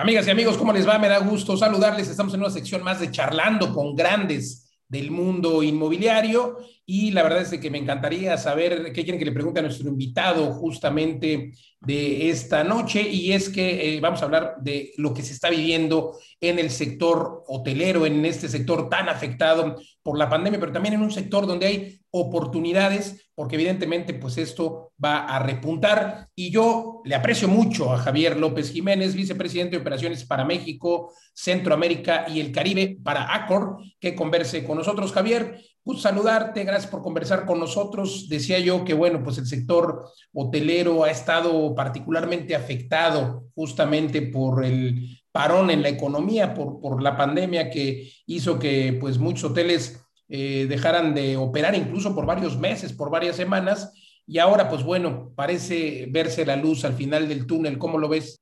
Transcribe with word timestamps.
Amigas 0.00 0.26
y 0.26 0.30
amigos, 0.30 0.56
¿cómo 0.56 0.72
les 0.72 0.88
va? 0.88 0.98
Me 0.98 1.10
da 1.10 1.18
gusto 1.18 1.58
saludarles. 1.58 2.08
Estamos 2.08 2.32
en 2.32 2.40
una 2.40 2.48
sección 2.48 2.82
más 2.82 3.00
de 3.00 3.10
charlando 3.10 3.74
con 3.74 3.94
grandes 3.94 4.72
del 4.88 5.10
mundo 5.10 5.62
inmobiliario 5.62 6.56
y 6.92 7.12
la 7.12 7.22
verdad 7.22 7.42
es 7.42 7.56
que 7.60 7.70
me 7.70 7.78
encantaría 7.78 8.36
saber 8.36 8.92
qué 8.92 9.04
quieren 9.04 9.20
que 9.20 9.24
le 9.24 9.30
pregunte 9.30 9.60
a 9.60 9.62
nuestro 9.62 9.88
invitado 9.88 10.50
justamente 10.54 11.52
de 11.78 12.30
esta 12.30 12.64
noche 12.64 13.00
y 13.00 13.30
es 13.30 13.48
que 13.48 13.94
eh, 13.94 14.00
vamos 14.00 14.20
a 14.20 14.24
hablar 14.24 14.56
de 14.60 14.92
lo 14.96 15.14
que 15.14 15.22
se 15.22 15.32
está 15.32 15.50
viviendo 15.50 16.18
en 16.40 16.58
el 16.58 16.68
sector 16.68 17.44
hotelero, 17.46 18.06
en 18.06 18.26
este 18.26 18.48
sector 18.48 18.88
tan 18.88 19.08
afectado 19.08 19.76
por 20.02 20.18
la 20.18 20.28
pandemia, 20.28 20.58
pero 20.58 20.72
también 20.72 20.94
en 20.94 21.02
un 21.02 21.12
sector 21.12 21.46
donde 21.46 21.66
hay 21.66 22.00
oportunidades, 22.10 23.30
porque 23.36 23.54
evidentemente 23.54 24.12
pues 24.14 24.36
esto 24.36 24.92
va 25.02 25.26
a 25.26 25.38
repuntar. 25.38 26.28
Y 26.34 26.50
yo 26.50 27.02
le 27.04 27.14
aprecio 27.14 27.46
mucho 27.46 27.92
a 27.92 27.98
Javier 27.98 28.36
López 28.36 28.72
Jiménez, 28.72 29.14
vicepresidente 29.14 29.76
de 29.76 29.82
operaciones 29.82 30.24
para 30.24 30.44
México, 30.44 31.12
Centroamérica 31.32 32.26
y 32.28 32.40
el 32.40 32.50
Caribe 32.50 32.98
para 33.02 33.32
Accor, 33.32 33.78
que 34.00 34.16
converse 34.16 34.64
con 34.64 34.76
nosotros. 34.76 35.12
Javier, 35.12 35.60
gusto 35.84 36.02
saludarte, 36.02 36.64
gracias 36.64 36.90
por 36.90 37.02
conversar 37.02 37.46
con 37.46 37.58
nosotros. 37.58 38.28
Decía 38.28 38.58
yo 38.58 38.84
que, 38.84 38.94
bueno, 38.94 39.22
pues 39.22 39.38
el 39.38 39.46
sector 39.46 40.10
hotelero 40.32 41.04
ha 41.04 41.10
estado 41.10 41.74
particularmente 41.74 42.54
afectado 42.54 43.44
justamente 43.54 44.22
por 44.22 44.64
el 44.64 45.20
parón 45.32 45.70
en 45.70 45.82
la 45.82 45.88
economía, 45.88 46.54
por, 46.54 46.80
por 46.80 47.02
la 47.02 47.16
pandemia 47.16 47.70
que 47.70 48.12
hizo 48.26 48.58
que 48.58 48.96
pues 49.00 49.18
muchos 49.18 49.50
hoteles 49.50 50.04
eh, 50.28 50.66
dejaran 50.68 51.14
de 51.14 51.36
operar 51.36 51.74
incluso 51.74 52.14
por 52.14 52.26
varios 52.26 52.58
meses, 52.58 52.92
por 52.92 53.10
varias 53.10 53.36
semanas, 53.36 53.92
y 54.26 54.38
ahora 54.38 54.68
pues 54.68 54.84
bueno, 54.84 55.32
parece 55.34 56.06
verse 56.10 56.46
la 56.46 56.56
luz 56.56 56.84
al 56.84 56.94
final 56.94 57.28
del 57.28 57.46
túnel. 57.46 57.78
¿Cómo 57.78 57.98
lo 57.98 58.08
ves? 58.08 58.40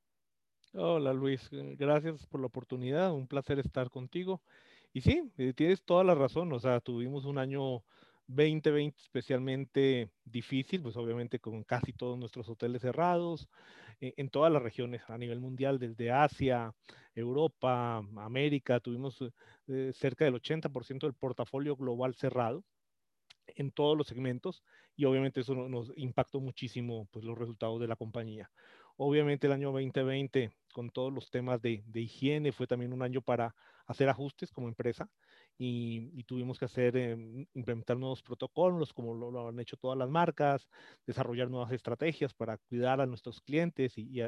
Hola 0.75 1.12
Luis, 1.12 1.48
gracias 1.50 2.27
por 2.27 2.41
la 2.41 2.47
oportunidad, 2.47 3.12
un 3.12 3.27
placer 3.27 3.59
estar 3.59 3.89
contigo. 3.91 4.42
Y 4.92 5.00
sí, 5.03 5.31
eh, 5.39 5.53
tienes 5.55 5.84
toda 5.84 6.05
la 6.05 6.14
razón, 6.14 6.53
o 6.53 6.58
sea, 6.58 6.81
tuvimos 6.81 7.25
un 7.25 7.39
año 7.39 7.84
2020 8.27 8.98
especialmente 9.00 10.11
difícil, 10.25 10.83
pues 10.83 10.97
obviamente 10.97 11.39
con 11.39 11.62
casi 11.64 11.92
todos 11.92 12.19
nuestros 12.19 12.48
hoteles 12.48 12.83
cerrados, 12.83 13.48
eh, 14.00 14.14
en 14.16 14.28
todas 14.28 14.53
las 14.53 14.62
regiones 14.62 15.03
a 15.09 15.19
nivel 15.19 15.41
mundial, 15.41 15.78
desde 15.78 16.11
Asia, 16.11 16.75
Europa, 17.14 17.98
América, 18.16 18.81
tuvimos 18.81 19.19
eh, 19.69 19.91
cerca 19.92 20.25
del 20.25 20.34
80% 20.34 21.06
del 21.06 21.14
portafolio 21.14 21.77
global 21.77 22.14
cerrado 22.14 22.64
en 23.47 23.70
todos 23.72 23.97
los 23.97 24.06
segmentos 24.06 24.62
y 24.97 25.05
obviamente 25.05 25.41
eso 25.41 25.55
nos 25.55 25.92
impactó 25.97 26.41
muchísimo 26.41 27.09
pues, 27.11 27.25
los 27.25 27.39
resultados 27.39 27.81
de 27.81 27.89
la 27.89 27.97
compañía. 27.97 28.50
Obviamente 28.97 29.47
el 29.47 29.53
año 29.53 29.72
2020 29.72 30.50
con 30.72 30.91
todos 30.91 31.12
los 31.12 31.31
temas 31.31 31.62
de, 31.62 31.83
de 31.86 32.00
higiene 32.00 32.53
fue 32.53 32.66
también 32.66 32.92
un 32.92 33.03
año 33.03 33.22
para 33.22 33.55
hacer 33.89 34.08
ajustes 34.08 34.53
como 34.53 34.69
empresa 34.69 35.11
y, 35.56 36.22
tuvimos 36.25 36.58
que 36.58 36.67
hacer, 36.67 36.97
em, 36.97 37.47
implementar 37.55 37.97
nuevos 37.97 38.22
protocolos, 38.22 38.92
como 38.92 39.14
lo, 39.14 39.48
han 39.48 39.58
hecho 39.58 39.77
todas 39.77 39.98
las 39.98 40.08
marcas, 40.08 40.69
desarrollar 41.06 41.50
nuevas 41.50 41.72
estrategias 41.72 42.33
para 42.34 42.59
cuidar 42.59 43.00
a 43.00 43.06
nuestros 43.06 43.41
clientes 43.41 43.94
y, 43.97 44.22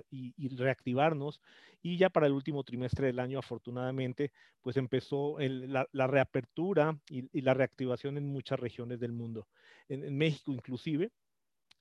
reactivarnos. 0.56 1.40
Y 1.82 1.98
ya 1.98 2.10
para 2.10 2.26
el 2.26 2.32
último 2.32 2.64
trimestre 2.64 3.06
del 3.06 3.20
año, 3.20 3.38
afortunadamente, 3.38 4.32
pues 4.60 4.76
empezó 4.76 5.36
la, 5.38 5.86
reapertura 6.06 6.98
y, 7.08 7.40
la 7.42 7.54
reactivación 7.54 8.16
en 8.16 8.26
muchas 8.26 8.58
regiones 8.58 8.98
del 8.98 9.12
mundo. 9.12 9.46
En, 9.88 10.16
México 10.16 10.52
inclusive, 10.52 11.12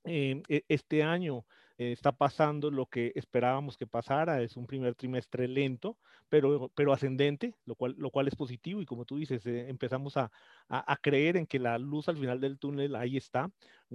em, 0.03 0.43
e, 0.49 0.63
este 0.67 1.03
año 1.03 1.45
eh, 1.79 1.93
está 1.93 2.11
pasando 2.11 2.69
lo 2.71 2.87
que 2.87 3.13
esperábamos 3.15 3.77
que 3.77 3.87
pasara, 3.87 4.41
es 4.41 4.57
un 4.57 4.67
primer 4.67 4.95
trimestre 4.95 5.47
lento, 5.47 5.97
pero, 6.27 6.69
pero 6.75 6.91
ascendente, 6.91 7.55
lo 7.65 7.75
cual, 7.75 7.95
lo 7.97 8.11
cual 8.11 8.27
es 8.27 8.35
positivo 8.35 8.81
y 8.81 8.85
como 8.85 9.05
tú 9.05 9.17
dices, 9.17 9.45
eh, 9.45 9.69
empezamos 9.69 10.17
a, 10.17 10.29
a, 10.67 10.97
creer 10.97 11.37
en 11.37 11.47
que 11.47 11.57
la 11.57 11.77
luz 11.77 12.09
al 12.09 12.17
final 12.17 12.41
del 12.41 12.59
túnel 12.59 12.95
ahí 12.95 13.15
está, 13.15 13.49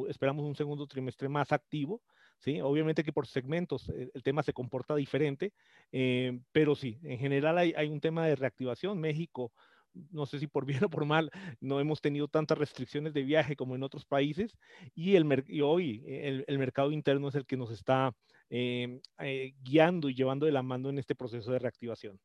esperamos 0.09 0.47
un 0.47 0.57
segundo 0.57 0.87
trimestre 0.87 1.29
más 1.29 1.53
activo, 1.53 2.01
¿sí? 2.39 2.59
Obviamente 2.63 3.05
que 3.05 3.13
por 3.13 3.27
segmentos 3.27 3.91
eh, 3.91 4.11
el, 4.15 4.23
tema 4.23 4.43
se 4.43 4.55
comporta 4.55 4.97
diferente, 4.97 5.53
pero 6.53 6.75
sí, 6.75 6.99
en 7.03 7.19
general 7.19 7.59
hay, 7.59 7.75
hay 7.77 7.91
un 7.91 8.01
tema 8.01 8.27
de 8.27 8.37
reactivación, 8.37 8.99
México 8.99 9.53
no 10.11 10.27
sé 10.27 10.39
si 10.39 10.47
por 10.47 10.67
bien 10.67 10.83
o 10.85 10.91
por 10.91 11.05
mal, 11.05 11.31
no 11.61 11.81
hemos 11.81 12.01
tenido 12.01 12.29
tantas 12.29 12.59
restricciones 12.59 13.15
de 13.15 13.23
viaje 13.23 13.57
como 13.57 13.75
en 13.75 13.83
otros 13.83 14.05
países 14.05 14.57
y, 14.95 15.17
el, 15.17 15.27
hoy 15.63 16.03
el, 16.07 16.59
mercado 16.59 16.93
interno 16.93 17.29
es 17.29 17.35
el 17.35 17.47
que 17.47 17.57
nos 17.57 17.71
está 17.71 18.15
em, 18.51 19.01
eh, 19.19 19.55
guiando 19.63 20.09
y 20.09 20.15
llevando 20.15 20.47
de 20.47 20.53
la 20.53 20.63
mano 20.63 20.91
en 20.91 20.99
este 20.99 21.15
proceso 21.15 21.53
de 21.53 21.59
reactivación. 21.59 22.19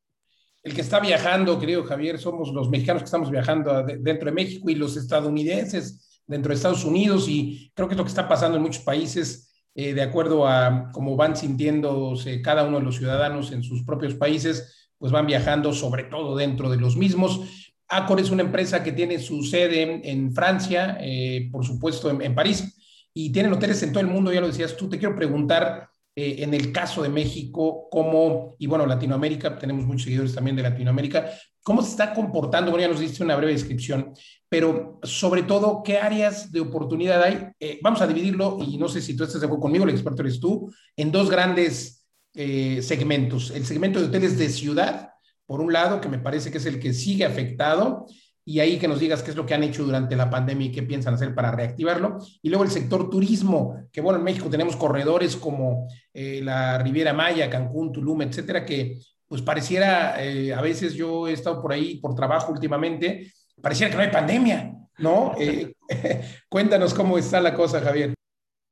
El 0.62 0.74
que 0.74 0.82
está 0.82 1.00
viajando, 1.00 1.58
creo, 1.58 1.86
Javier, 1.86 2.20
somos 2.20 2.52
los 2.52 2.70
mexicanos 2.70 3.04
que 3.04 3.06
estamos 3.06 3.32
viajando 3.32 3.84
dentro 3.84 4.26
de 4.26 4.36
México 4.36 4.70
y 4.70 4.76
los 4.76 4.98
estadounidenses 4.98 6.22
dentro 6.28 6.50
de 6.50 6.56
Estados 6.56 6.84
Unidos 6.84 7.28
y 7.30 7.72
creo 7.74 7.88
que 7.88 7.94
es 7.94 7.98
lo 7.98 8.04
que 8.04 8.10
está 8.10 8.28
pasando 8.28 8.58
en 8.58 8.64
muchos 8.64 8.84
países. 8.84 9.46
Eh, 9.76 9.94
de 9.94 10.02
acuerdo 10.02 10.48
a 10.48 10.90
cómo 10.92 11.16
van 11.16 11.38
sintiéndose 11.38 12.42
cada 12.42 12.66
uno 12.66 12.80
de 12.80 12.84
los 12.84 12.98
ciudadanos 12.98 13.52
en 13.52 13.64
sus 13.64 13.84
propios 13.84 14.16
países, 14.16 14.79
pues 15.00 15.12
van 15.12 15.26
viajando 15.26 15.74
sobre 15.74 16.04
todo 16.04 16.36
dentro 16.36 16.70
de 16.70 16.78
los 16.78 16.96
mismos. 16.96 17.42
Accor 17.88 18.20
es 18.20 18.30
una 18.30 18.44
empresa 18.44 18.84
que 18.84 18.92
tiene 18.92 19.18
su 19.18 19.42
sede 19.42 20.02
en, 20.04 20.32
Francia, 20.32 20.98
eh, 21.02 21.50
por 21.52 21.66
supuesto 21.66 22.22
en, 22.22 22.36
París, 22.36 22.76
y 23.14 23.32
tienen 23.32 23.52
hoteles 23.52 23.82
en 23.82 23.92
todo 23.92 24.02
el 24.02 24.08
mundo, 24.08 24.32
ya 24.32 24.42
lo 24.42 24.48
decías 24.48 24.78
tú. 24.78 24.88
Te 24.88 25.00
quiero 25.00 25.16
preguntar, 25.16 25.90
eh, 26.16 26.44
en 26.44 26.54
el 26.54 26.72
caso 26.72 27.02
de 27.02 27.10
México, 27.10 27.88
cómo, 27.90 28.56
y 28.60 28.68
bueno, 28.68 28.86
Latinoamérica, 28.86 29.58
tenemos 29.58 29.86
muchos 29.86 30.04
seguidores 30.04 30.36
también 30.36 30.56
de 30.56 30.64
Latinoamérica, 30.64 31.32
¿cómo 31.64 31.82
se 31.82 31.92
está 31.92 32.14
comportando? 32.14 32.70
Bueno, 32.70 32.86
ya 32.86 32.92
nos 32.92 33.00
diste 33.00 33.24
una 33.24 33.36
breve 33.36 33.54
descripción, 33.54 34.14
pero 34.48 35.00
sobre 35.02 35.44
todo, 35.44 35.82
¿qué 35.84 35.98
áreas 35.98 36.52
de 36.52 36.60
oportunidad 36.60 37.24
hay? 37.24 37.48
Eh, 37.60 37.80
vamos 37.82 38.02
a 38.02 38.08
dividirlo, 38.08 38.60
y 38.62 38.78
no 38.78 38.88
sé 38.88 39.02
si 39.02 39.16
tú 39.16 39.24
estás 39.24 39.42
de 39.42 39.48
acuerdo 39.48 39.62
conmigo, 39.64 39.86
el 39.86 39.92
experto 39.92 40.22
eres 40.22 40.40
tú, 40.40 40.72
en 40.96 41.12
dos 41.12 41.30
grandes 41.30 41.99
eh, 42.34 42.82
segmentos. 42.82 43.52
El 43.52 43.66
segmento 43.66 44.00
de 44.00 44.08
hoteles 44.08 44.38
de 44.38 44.50
ciudad, 44.50 45.12
por 45.46 45.62
un 45.62 45.74
lado, 45.74 46.00
que 46.00 46.10
me 46.10 46.20
parece 46.20 46.52
que 46.52 46.58
es 46.60 46.66
el 46.66 46.80
que 46.80 46.94
sigue 46.94 47.26
afectado, 47.26 48.06
y 48.50 48.60
ahí 48.62 48.80
que 48.80 48.88
nos 48.88 49.00
digas 49.00 49.22
qué 49.22 49.30
es 49.30 49.38
lo 49.38 49.46
que 49.46 49.54
han 49.54 49.64
hecho 49.64 49.84
durante 49.84 50.16
la 50.16 50.30
pandemia 50.30 50.68
y 50.68 50.72
qué 50.72 50.82
piensan 50.82 51.14
hacer 51.14 51.36
para 51.36 51.52
reactivarlo. 51.52 52.18
Y 52.42 52.50
luego 52.50 52.64
el 52.64 52.72
sector 52.72 53.08
turismo, 53.08 53.88
que 53.92 54.02
bueno, 54.02 54.18
en 54.18 54.26
México 54.26 54.50
tenemos 54.50 54.76
corredores 54.76 55.36
como 55.36 55.88
eh, 56.14 56.42
la 56.44 56.80
Riviera 56.80 57.14
Maya, 57.14 57.48
Cancún, 57.48 57.92
Tulum, 57.92 58.24
etcétera, 58.24 58.66
que 58.66 59.00
pues 59.28 59.44
pareciera, 59.44 60.24
eh, 60.24 60.52
a 60.52 60.62
veces 60.62 60.96
yo 60.96 61.28
he 61.28 61.34
estado 61.34 61.62
por 61.62 61.72
ahí 61.72 61.98
por 61.98 62.16
trabajo 62.16 62.52
últimamente, 62.52 63.32
pareciera 63.62 63.92
que 63.92 63.98
no 63.98 64.04
hay 64.04 64.10
pandemia, 64.10 64.74
¿no? 64.98 65.36
cuéntanos 66.50 66.96
cómo 66.96 67.20
está 67.20 67.40
la 67.40 67.54
cosa, 67.54 67.82
Javier. 67.82 68.16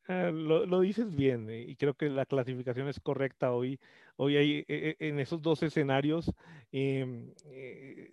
Ah, 0.09 0.31
lo, 0.31 0.79
dices 0.79 1.13
bien 1.13 1.49
eh, 1.49 1.65
y 1.67 1.75
creo 1.75 1.93
que 1.93 2.07
la 2.09 2.25
clasificación 2.25 2.87
es 2.87 2.99
correcta 3.01 3.51
hoy. 3.51 3.77
Hoy 4.15 4.37
hay 4.37 4.65
eh, 4.69 4.95
en 4.99 5.19
esos 5.19 5.41
dos 5.41 5.61
escenarios 5.63 6.31
em, 6.71 7.33
eh, 7.45 8.09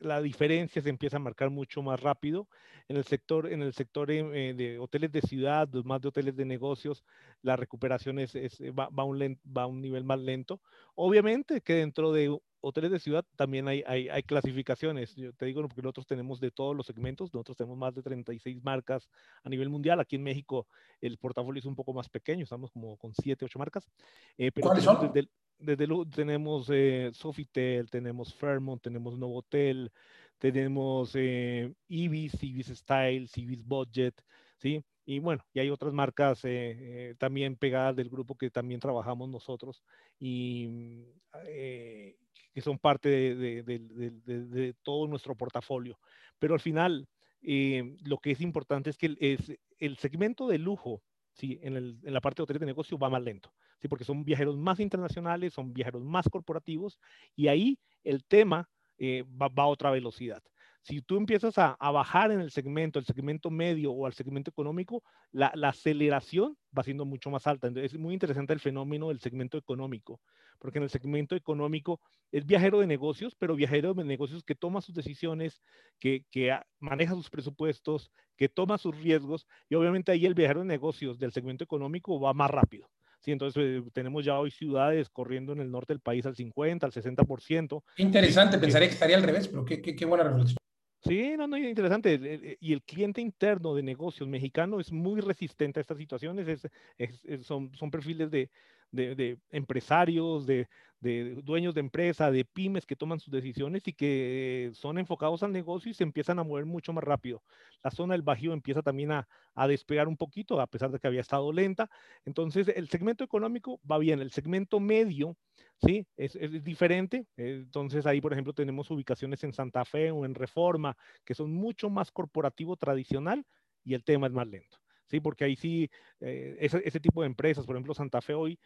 la, 0.00 0.22
diferencia 0.22 0.80
se 0.80 0.88
empieza 0.88 1.16
a 1.18 1.20
marcar 1.20 1.50
mucho 1.50 1.82
más 1.82 2.00
rápido. 2.00 2.48
En 2.88 2.96
el 2.96 3.04
sector, 3.04 3.52
en 3.52 3.60
el 3.60 3.74
sector 3.74 4.10
em, 4.10 4.56
de 4.56 4.78
hoteles 4.78 5.12
de 5.12 5.20
ciudad, 5.20 5.68
más 5.84 6.00
de 6.00 6.08
hoteles 6.08 6.34
de 6.34 6.46
negocios, 6.46 7.04
la 7.42 7.56
recuperación 7.56 8.18
es, 8.18 8.34
va, 8.34 8.88
va, 8.88 9.04
un 9.04 9.38
va 9.54 9.62
a 9.64 9.66
un 9.66 9.82
nivel 9.82 10.04
más 10.04 10.20
lento. 10.20 10.62
Obviamente 10.94 11.60
que 11.60 11.74
dentro 11.74 12.10
de 12.10 12.38
hoteles 12.60 12.90
de 12.90 12.98
ciudad 12.98 13.24
también 13.36 13.68
hay, 13.68 13.82
hay, 13.86 14.08
hay, 14.08 14.22
clasificaciones. 14.22 15.14
Yo 15.14 15.32
te 15.32 15.46
digo 15.46 15.62
porque 15.62 15.82
nosotros 15.82 16.06
tenemos 16.06 16.40
de 16.40 16.50
todos 16.50 16.76
los 16.76 16.86
segmentos, 16.86 17.32
nosotros 17.32 17.56
tenemos 17.56 17.78
más 17.78 17.94
de 17.94 18.02
36 18.02 18.62
marcas 18.62 19.08
a 19.42 19.48
nivel 19.48 19.68
mundial. 19.68 20.00
Aquí 20.00 20.16
en 20.16 20.22
México 20.22 20.66
el 21.00 21.18
portafolio 21.18 21.60
es 21.60 21.66
un 21.66 21.74
poco 21.74 21.92
más 21.92 22.08
pequeño, 22.08 22.44
estamos 22.44 22.70
como 22.70 22.96
con 22.96 23.12
7, 23.14 23.44
8 23.44 23.58
marcas. 23.58 23.88
Eh, 24.36 24.50
pero 24.52 24.68
¿Cuáles 24.68 24.84
son? 24.84 25.12
Desde, 25.12 25.28
desde, 25.58 25.86
tenemos 26.14 26.68
eh, 26.70 27.10
Sofitel, 27.12 27.90
tenemos 27.90 28.34
Fairmont, 28.34 28.82
tenemos 28.82 29.16
Novotel, 29.18 29.90
tenemos 30.38 31.12
eh, 31.14 31.72
Ibis, 31.88 32.42
Ibis 32.42 32.68
Style, 32.68 33.28
Ibis 33.34 33.64
Budget, 33.64 34.14
¿sí? 34.58 34.84
Y 35.10 35.20
bueno, 35.20 35.42
y 35.54 35.60
hay 35.60 35.70
otras 35.70 35.94
marcas 35.94 36.44
eh, 36.44 36.50
eh, 36.50 37.14
también 37.16 37.56
pegadas 37.56 37.96
del 37.96 38.10
grupo 38.10 38.36
que 38.36 38.50
también 38.50 38.78
trabajamos 38.78 39.30
nosotros 39.30 39.82
y 40.20 41.06
eh, 41.46 42.18
que 42.52 42.60
son 42.60 42.78
parte 42.78 43.08
de, 43.08 44.74
todo 44.82 45.06
nuestro 45.06 45.34
portafolio. 45.34 45.98
Pero 46.38 46.54
al 46.54 46.60
final, 46.60 47.08
lo 47.40 48.18
que 48.18 48.32
es 48.32 48.40
importante 48.40 48.90
es 48.90 48.98
que 48.98 49.06
el, 49.06 49.60
el 49.78 49.96
segmento 49.98 50.48
de 50.48 50.58
lujo, 50.58 51.02
¿sí? 51.32 51.58
en, 51.62 52.00
la 52.02 52.20
parte 52.20 52.40
de 52.40 52.44
hoteles 52.44 52.60
de 52.60 52.66
negocio 52.66 52.98
va 52.98 53.10
más 53.10 53.22
lento, 53.22 53.52
¿sí? 53.80 53.88
porque 53.88 54.04
son 54.04 54.24
viajeros 54.24 54.56
más 54.56 54.80
internacionales, 54.80 55.54
son 55.54 55.72
viajeros 55.72 56.02
más 56.02 56.28
corporativos 56.28 56.98
y 57.36 57.48
ahí 57.48 57.78
el 58.02 58.24
tema 58.24 58.68
va, 59.00 59.48
va, 59.48 59.62
a 59.64 59.68
otra 59.68 59.90
velocidad. 59.90 60.42
Si 60.88 61.02
tú 61.02 61.18
empiezas 61.18 61.58
a, 61.58 61.76
bajar 61.78 62.32
en 62.32 62.40
el 62.40 62.50
segmento, 62.50 62.98
el 62.98 63.04
segmento 63.04 63.50
medio 63.50 63.92
o 63.92 64.06
al 64.06 64.14
segmento 64.14 64.50
económico, 64.50 65.02
la, 65.32 65.48
aceleración 65.68 66.56
va 66.76 66.82
siendo 66.82 67.04
mucho 67.04 67.28
más 67.28 67.46
alta. 67.46 67.66
Entonces, 67.66 67.92
es 67.92 67.98
muy 67.98 68.14
interesante 68.14 68.54
el 68.54 68.60
fenómeno 68.60 69.08
del 69.08 69.20
segmento 69.20 69.58
económico, 69.58 70.18
porque 70.58 70.78
en 70.78 70.84
el 70.84 70.88
segmento 70.88 71.36
económico 71.36 72.00
es 72.32 72.46
viajero 72.46 72.80
de 72.80 72.86
negocios, 72.86 73.34
pero 73.38 73.54
viajero 73.54 73.92
de 73.92 74.04
negocios 74.04 74.42
que 74.42 74.54
toma 74.54 74.80
sus 74.80 74.94
decisiones, 74.94 75.62
que, 75.98 76.24
que 76.30 76.58
maneja 76.78 77.14
sus 77.14 77.28
presupuestos, 77.28 78.10
que 78.38 78.48
toma 78.48 78.78
sus 78.78 78.96
riesgos, 78.96 79.46
y 79.68 79.74
obviamente 79.74 80.10
ahí 80.10 80.24
el 80.24 80.34
viajero 80.34 80.60
de 80.60 80.66
negocios 80.66 81.18
del 81.18 81.32
segmento 81.32 81.64
económico 81.64 82.18
va 82.18 82.32
más 82.32 82.50
rápido. 82.50 82.88
Sí, 83.20 83.32
entonces 83.32 83.62
eh, 83.62 83.82
tenemos 83.92 84.24
ya 84.24 84.38
hoy 84.38 84.50
ciudades 84.50 85.10
corriendo 85.10 85.52
en 85.52 85.60
el 85.60 85.70
norte 85.70 85.92
del 85.92 86.00
país 86.00 86.24
al 86.24 86.34
50, 86.34 86.86
al 86.86 86.92
60%. 86.92 87.82
Interesante, 87.98 88.58
pensaría 88.58 88.88
que 88.88 88.94
estaría 88.94 89.16
al 89.16 89.22
revés, 89.22 89.48
pero 89.48 89.66
qué, 89.66 89.82
qué, 89.82 89.94
qué 89.94 90.06
buena 90.06 90.24
reflexión. 90.24 90.56
Sí, 91.00 91.36
no, 91.36 91.46
no, 91.46 91.56
interesante. 91.56 92.56
Y 92.60 92.72
el 92.72 92.82
cliente 92.82 93.20
interno 93.20 93.74
de 93.74 93.82
negocios 93.82 94.28
mexicano 94.28 94.80
es 94.80 94.90
muy 94.92 95.20
resistente 95.20 95.78
a 95.78 95.82
estas 95.82 95.96
situaciones. 95.98 96.68
Es, 96.98 97.46
son, 97.46 97.72
son 97.74 97.90
perfiles 97.90 98.30
de, 98.30 98.50
de, 98.90 99.38
empresarios, 99.50 100.46
de, 100.46 100.68
dueños 101.00 101.74
de 101.74 101.80
empresa, 101.80 102.30
de 102.30 102.44
pymes 102.44 102.86
que 102.86 102.96
toman 102.96 103.20
sus 103.20 103.32
decisiones 103.32 103.86
y 103.86 103.92
que 103.92 104.70
son 104.74 104.98
enfocados 104.98 105.42
al 105.42 105.52
negocio 105.52 105.90
y 105.90 105.94
se 105.94 106.02
empiezan 106.02 106.38
a 106.38 106.44
mover 106.44 106.66
mucho 106.66 106.92
más 106.92 107.04
rápido. 107.04 107.42
La 107.82 107.90
zona 107.90 108.14
del 108.14 108.22
Bajío 108.22 108.52
empieza 108.52 108.82
también 108.82 109.12
a, 109.12 109.28
despegar 109.68 110.08
un 110.08 110.16
poquito, 110.16 110.60
a 110.60 110.66
pesar 110.66 110.90
de 110.90 110.98
que 110.98 111.06
había 111.06 111.20
estado 111.20 111.52
lenta. 111.52 111.90
Entonces, 112.24 112.68
el 112.68 112.88
segmento 112.88 113.24
económico 113.24 113.80
va 113.90 113.98
bien. 113.98 114.20
El 114.20 114.30
segmento 114.30 114.80
medio, 114.80 115.36
sí, 115.84 116.06
es, 116.16 116.36
es 116.36 116.64
diferente. 116.64 117.26
Entonces, 117.36 118.06
ahí, 118.06 118.20
por 118.20 118.32
ejemplo, 118.32 118.52
tenemos 118.52 118.90
ubicaciones 118.90 119.42
en 119.44 119.52
Santa 119.52 119.84
Fe 119.84 120.10
o 120.10 120.24
en 120.24 120.34
Reforma, 120.34 120.96
que 121.24 121.34
son 121.34 121.52
mucho 121.52 121.90
más 121.90 122.10
corporativo 122.10 122.76
tradicional 122.76 123.44
y 123.84 123.94
el 123.94 124.04
tema 124.04 124.26
es 124.26 124.32
más 124.32 124.46
lento. 124.46 124.78
¿sí? 125.08 125.20
Porque 125.20 125.44
ahí 125.44 125.56
sí, 125.56 125.90
eh, 126.20 126.56
ese, 126.60 127.00
tipo 127.00 127.22
de 127.22 127.26
empresas, 127.26 127.66
por 127.66 127.76
ejemplo, 127.76 127.94
Santa 127.94 128.20
Fe 128.20 128.34
hoy, 128.34 128.58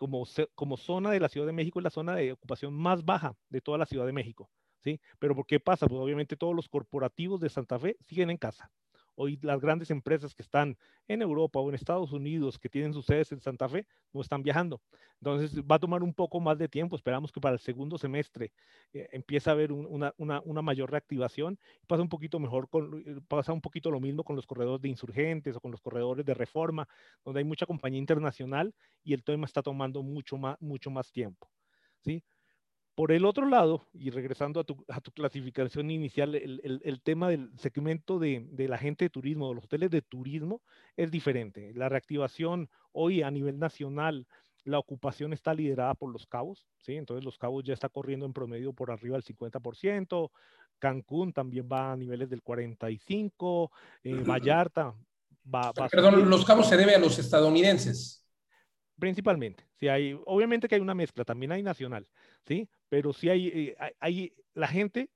como, 0.00 0.24
como 0.54 0.78
zona 0.78 1.10
de 1.10 1.20
la 1.20 1.28
Ciudad 1.28 1.46
de 1.46 1.52
México, 1.52 1.78
es 1.78 1.84
la 1.84 1.90
zona 1.90 2.16
de 2.16 2.32
ocupación 2.32 2.72
más 2.72 3.04
baja 3.04 3.36
de 3.50 3.60
toda 3.60 3.76
la 3.76 3.84
Ciudad 3.84 4.06
de 4.06 4.14
México, 4.14 4.50
¿sí? 4.82 4.98
Pero 5.18 5.34
¿por 5.34 5.44
qué 5.44 5.60
pasa? 5.60 5.86
Pues 5.86 6.00
obviamente 6.00 6.38
todos 6.38 6.56
los 6.56 6.70
corporativos 6.70 7.38
de 7.38 7.50
Santa 7.50 7.78
Fe 7.78 7.98
siguen 8.00 8.30
en 8.30 8.38
casa, 8.38 8.72
Hoy 9.22 9.38
las 9.42 9.60
grandes 9.60 9.90
empresas 9.90 10.34
que 10.34 10.40
están 10.40 10.78
en 11.06 11.20
Europa 11.20 11.60
o 11.60 11.68
en 11.68 11.74
Estados 11.74 12.10
Unidos, 12.10 12.58
que 12.58 12.70
tienen 12.70 12.94
sus 12.94 13.04
sedes 13.04 13.30
en 13.32 13.40
Santa 13.42 13.68
Fe, 13.68 13.86
no 14.14 14.22
están 14.22 14.42
viajando. 14.42 14.80
Entonces 15.20 15.60
va 15.62 15.74
a 15.74 15.78
tomar 15.78 16.02
un 16.02 16.14
poco 16.14 16.40
más 16.40 16.56
de 16.56 16.70
tiempo. 16.70 16.96
Esperamos 16.96 17.30
que 17.30 17.38
para 17.38 17.52
el 17.52 17.60
segundo 17.60 17.98
semestre 17.98 18.50
eh, 18.94 19.10
empiece 19.12 19.50
a 19.50 19.52
haber 19.52 19.72
una, 19.72 20.14
una, 20.16 20.62
mayor 20.62 20.90
reactivación. 20.90 21.58
Pasa 21.86 22.00
un 22.00 22.08
poquito 22.08 22.38
mejor, 22.38 22.70
con, 22.70 23.04
eh, 23.06 23.20
pasa 23.28 23.52
un 23.52 23.60
poquito 23.60 23.90
lo 23.90 24.00
mismo 24.00 24.24
con 24.24 24.36
los 24.36 24.46
corredores 24.46 24.80
de 24.80 24.88
insurgentes 24.88 25.54
o 25.54 25.60
con 25.60 25.70
los 25.70 25.82
corredores 25.82 26.24
de 26.24 26.32
reforma, 26.32 26.88
donde 27.22 27.40
hay 27.40 27.44
mucha 27.44 27.66
compañía 27.66 27.98
internacional 27.98 28.74
y 29.04 29.12
el 29.12 29.22
tema 29.22 29.44
está 29.44 29.60
tomando 29.60 30.02
mucho 30.02 30.38
más, 30.38 30.56
mucho 30.62 30.90
más 30.90 31.12
tiempo. 31.12 31.50
¿sí? 32.00 32.24
Por 32.94 33.12
el 33.12 33.24
otro 33.24 33.46
lado, 33.46 33.86
y 33.94 34.10
regresando 34.10 34.60
a 34.60 34.64
tu, 34.64 35.12
clasificación 35.14 35.90
inicial, 35.90 36.34
el, 36.34 37.00
tema 37.02 37.28
del 37.28 37.50
segmento 37.56 38.18
de, 38.18 38.46
la 38.68 38.78
gente 38.78 39.06
de 39.06 39.10
turismo, 39.10 39.48
de 39.48 39.54
los 39.54 39.64
hoteles 39.64 39.90
de 39.90 40.02
turismo, 40.02 40.60
es 40.96 41.10
diferente. 41.10 41.72
La 41.74 41.88
reactivación 41.88 42.68
hoy 42.92 43.22
a 43.22 43.30
nivel 43.30 43.58
nacional, 43.58 44.26
la 44.64 44.78
ocupación 44.78 45.32
está 45.32 45.54
liderada 45.54 45.94
por 45.94 46.12
los 46.12 46.26
cabos, 46.26 46.66
¿sí? 46.78 46.96
Entonces 46.96 47.24
los 47.24 47.38
cabos 47.38 47.64
ya 47.64 47.72
está 47.72 47.88
corriendo 47.88 48.26
en 48.26 48.32
promedio 48.32 48.72
por 48.72 48.90
arriba 48.90 49.16
del 49.16 49.24
50%, 49.24 50.30
Cancún 50.78 51.32
también 51.32 51.68
va 51.70 51.92
a 51.92 51.96
niveles 51.96 52.28
del 52.28 52.42
45%, 52.42 53.70
eh, 54.04 54.14
Vallarta 54.26 54.94
va... 55.46 55.72
va 55.72 55.88
Perdón, 55.88 56.28
los 56.28 56.44
cabos 56.44 56.68
se 56.68 56.76
debe 56.76 56.94
a 56.94 56.98
los 56.98 57.18
estadounidenses 57.18 58.20
principalmente. 59.00 59.66
Sí 59.74 59.88
hay, 59.88 60.16
obviamente 60.26 60.68
que 60.68 60.76
hay 60.76 60.80
una 60.80 60.94
mezcla, 60.94 61.24
también 61.24 61.50
hay 61.50 61.62
nacional, 61.62 62.06
¿sí? 62.46 62.68
Pero 62.90 63.14
sí 63.14 63.30
hay, 63.30 63.46
eh, 63.48 63.76
hay, 63.98 64.34
la 64.52 64.68
gente, 64.68 65.08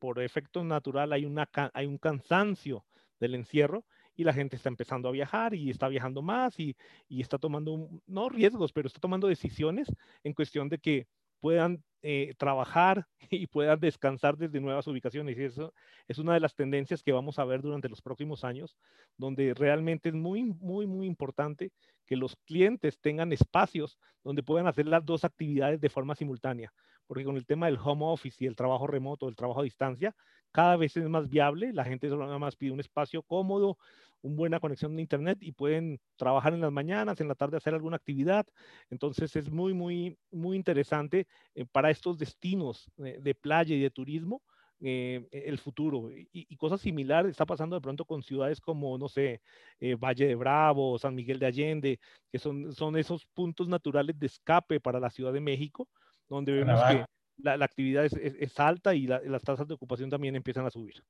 por 0.00 0.20
efecto 0.20 0.64
natural, 0.64 1.12
hay, 1.12 1.24
una, 1.24 1.48
hay 1.72 1.86
un 1.86 1.98
cansancio 1.98 2.84
del 3.20 3.36
encierro 3.36 3.84
y 4.16 4.24
la 4.24 4.32
gente 4.32 4.56
está 4.56 4.68
empezando 4.68 5.08
a 5.08 5.12
viajar 5.12 5.54
y 5.54 5.70
está 5.70 5.86
viajando 5.86 6.22
más 6.22 6.58
y, 6.58 6.76
y 7.08 7.20
está 7.20 7.38
tomando, 7.38 7.88
no 8.06 8.28
riesgos, 8.28 8.72
pero 8.72 8.88
está 8.88 8.98
tomando 8.98 9.28
decisiones 9.28 9.86
en 10.24 10.32
cuestión 10.32 10.68
de 10.68 10.78
que 10.78 11.06
puedan 11.42 11.82
eh, 12.02 12.34
trabajar 12.38 13.06
y 13.30 13.48
puedan 13.48 13.80
descansar 13.80 14.38
desde 14.38 14.60
nuevas 14.60 14.86
ubicaciones. 14.86 15.36
Y 15.36 15.44
eso 15.44 15.74
es 16.06 16.18
una 16.18 16.34
de 16.34 16.40
las 16.40 16.54
tendencias 16.54 17.02
que 17.02 17.12
vamos 17.12 17.38
a 17.38 17.44
ver 17.44 17.60
durante 17.62 17.88
los 17.88 18.00
próximos 18.00 18.44
años, 18.44 18.76
donde 19.18 19.52
realmente 19.52 20.08
es 20.08 20.14
muy, 20.14 20.44
muy, 20.44 20.86
muy 20.86 21.06
importante 21.06 21.72
que 22.06 22.16
los 22.16 22.36
clientes 22.46 23.00
tengan 23.00 23.32
espacios 23.32 23.98
donde 24.22 24.44
puedan 24.44 24.68
hacer 24.68 24.86
las 24.86 25.04
dos 25.04 25.24
actividades 25.24 25.80
de 25.80 25.90
forma 25.90 26.14
simultánea. 26.14 26.72
Porque 27.08 27.24
con 27.24 27.36
el 27.36 27.44
tema 27.44 27.66
del 27.66 27.78
home 27.82 28.04
office 28.06 28.44
y 28.44 28.46
el 28.46 28.54
trabajo 28.54 28.86
remoto, 28.86 29.28
el 29.28 29.34
trabajo 29.34 29.60
a 29.60 29.64
distancia, 29.64 30.14
cada 30.52 30.76
vez 30.76 30.96
es 30.96 31.08
más 31.08 31.28
viable. 31.28 31.72
La 31.72 31.84
gente 31.84 32.08
solo 32.08 32.24
nada 32.24 32.38
más 32.38 32.54
pide 32.54 32.70
un 32.70 32.80
espacio 32.80 33.22
cómodo, 33.24 33.78
una 34.22 34.36
buena 34.36 34.60
conexión 34.60 34.96
de 34.96 35.02
internet 35.02 35.38
y 35.40 35.52
pueden 35.52 36.00
trabajar 36.16 36.54
en 36.54 36.60
las 36.60 36.72
mañanas, 36.72 37.20
en 37.20 37.28
la 37.28 37.34
tarde 37.34 37.56
hacer 37.56 37.74
alguna 37.74 37.96
actividad. 37.96 38.46
Entonces 38.90 39.36
es 39.36 39.50
muy, 39.50 39.74
muy, 39.74 40.16
muy 40.30 40.56
interesante 40.56 41.26
eh, 41.54 41.64
para 41.70 41.90
estos 41.90 42.18
destinos 42.18 42.90
de 42.96 43.34
playa 43.34 43.74
y 43.74 43.80
de 43.80 43.90
turismo. 43.90 44.42
Eh, 44.84 45.28
el 45.30 45.58
futuro 45.58 46.10
y, 46.10 46.56
cosas 46.56 46.80
similares 46.80 47.30
está 47.30 47.46
pasando 47.46 47.76
de 47.76 47.80
pronto 47.80 48.04
con 48.04 48.20
ciudades 48.24 48.60
como, 48.60 48.98
no 48.98 49.08
sé, 49.08 49.40
eh, 49.78 49.94
Valle 49.94 50.26
de 50.26 50.34
Bravo, 50.34 50.98
San 50.98 51.14
Miguel 51.14 51.38
de 51.38 51.46
Allende, 51.46 52.00
que 52.32 52.40
son, 52.40 52.72
son 52.72 52.96
esos 52.96 53.24
puntos 53.26 53.68
naturales 53.68 54.18
de 54.18 54.26
escape 54.26 54.80
para 54.80 54.98
la 54.98 55.10
Ciudad 55.10 55.32
de 55.32 55.40
México, 55.40 55.88
donde 56.28 56.50
vemos 56.50 56.80
que 56.90 57.04
la, 57.36 57.64
actividad 57.64 58.04
es, 58.04 58.58
alta 58.58 58.92
y 58.96 59.06
las 59.06 59.42
tasas 59.42 59.68
de 59.68 59.74
ocupación 59.74 60.10
también 60.10 60.34
empiezan 60.34 60.66
a 60.66 60.70
subir. 60.70 61.04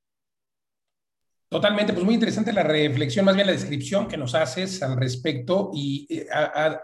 Totalmente, 1.53 1.93
pues 1.93 2.03
muy 2.07 2.15
interesante 2.15 2.51
la 2.51 2.63
reflexión, 2.63 3.27
más 3.27 3.35
bien 3.35 3.47
la 3.47 3.53
descripción 3.53 4.09
que 4.09 4.17
nos 4.17 4.35
haces 4.35 4.83
al 4.83 4.97
respecto 4.97 5.71
y 5.75 6.07
eh, 6.09 6.27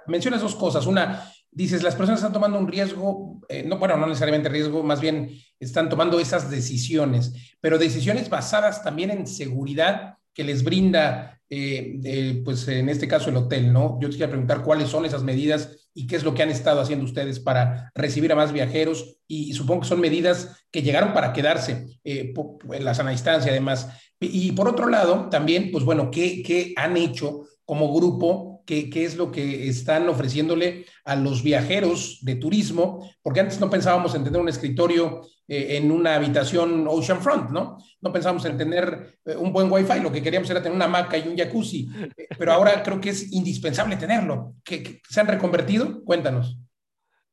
mencionas 0.06 0.42
dos 0.42 0.54
cosas. 0.54 0.84
Una, 0.84 1.32
dices, 1.50 1.82
las 1.82 1.94
personas 1.94 2.20
están 2.20 2.34
tomando 2.34 2.58
un 2.58 2.68
riesgo, 2.68 3.40
eh, 3.48 3.62
no, 3.66 3.78
bueno, 3.78 3.96
no 3.96 4.06
necesariamente 4.06 4.50
riesgo, 4.50 4.82
más 4.82 5.00
bien 5.00 5.30
están 5.58 5.88
tomando 5.88 6.20
esas 6.20 6.50
decisiones, 6.50 7.32
pero 7.62 7.78
decisiones 7.78 8.28
basadas 8.28 8.84
también 8.84 9.10
en 9.10 9.26
seguridad 9.26 10.18
que 10.34 10.44
les 10.44 10.62
brinda, 10.64 11.40
eh, 11.50 12.42
pues 12.44 12.66
en 12.68 12.88
este 12.88 13.08
caso 13.08 13.30
el 13.30 13.36
hotel, 13.36 13.72
¿no? 13.72 13.98
Yo 14.00 14.08
te 14.08 14.14
quería 14.14 14.28
preguntar 14.28 14.62
cuáles 14.62 14.88
son 14.88 15.04
esas 15.04 15.22
medidas 15.22 15.88
y 15.94 16.06
qué 16.06 16.16
es 16.16 16.24
lo 16.24 16.34
que 16.34 16.42
han 16.42 16.50
estado 16.50 16.80
haciendo 16.80 17.04
ustedes 17.04 17.40
para 17.40 17.90
recibir 17.94 18.30
a 18.32 18.36
más 18.36 18.52
viajeros 18.52 19.16
y, 19.26 19.52
supongo 19.54 19.82
que 19.82 19.88
son 19.88 20.00
medidas 20.00 20.64
que 20.70 20.82
llegaron 20.82 21.12
para 21.12 21.32
quedarse 21.32 21.86
en 22.04 22.84
la 22.84 22.94
sana 22.94 23.10
distancia 23.10 23.50
además. 23.50 23.88
Y 24.20 24.52
por 24.52 24.68
otro 24.68 24.88
lado, 24.88 25.28
también, 25.30 25.70
pues 25.72 25.84
bueno, 25.84 26.10
¿qué, 26.10 26.42
qué 26.42 26.72
han 26.76 26.96
hecho 26.96 27.44
como 27.64 27.92
grupo? 27.92 28.57
¿Qué, 28.68 28.90
¿Qué, 28.90 29.06
es 29.06 29.16
lo 29.16 29.32
que 29.32 29.66
están 29.66 30.10
ofreciéndole 30.10 30.84
a 31.02 31.16
los 31.16 31.42
viajeros 31.42 32.18
de 32.20 32.34
turismo? 32.34 33.10
Porque 33.22 33.40
antes 33.40 33.58
no 33.60 33.70
pensábamos 33.70 34.14
en 34.14 34.24
tener 34.24 34.38
un 34.38 34.50
escritorio 34.50 35.22
eh, 35.46 35.78
en 35.78 35.90
una 35.90 36.16
habitación 36.16 36.86
oceanfront, 36.86 37.48
¿no? 37.48 37.78
No 38.02 38.12
pensábamos 38.12 38.44
en 38.44 38.58
tener 38.58 39.18
eh, 39.24 39.36
un 39.36 39.54
buen 39.54 39.72
wifi, 39.72 40.00
lo 40.00 40.12
que 40.12 40.20
queríamos 40.20 40.50
era 40.50 40.62
tener 40.62 40.76
una 40.76 40.84
hamaca 40.84 41.16
y 41.16 41.26
un 41.26 41.38
jacuzzi, 41.38 41.88
eh, 42.14 42.26
pero 42.38 42.52
ahora 42.52 42.82
creo 42.82 43.00
que 43.00 43.08
es 43.08 43.32
indispensable 43.32 43.96
tenerlo. 43.96 44.56
¿Qué, 44.62 45.00
se 45.08 45.18
han 45.18 45.28
reconvertido? 45.28 46.04
Cuéntanos. 46.04 46.58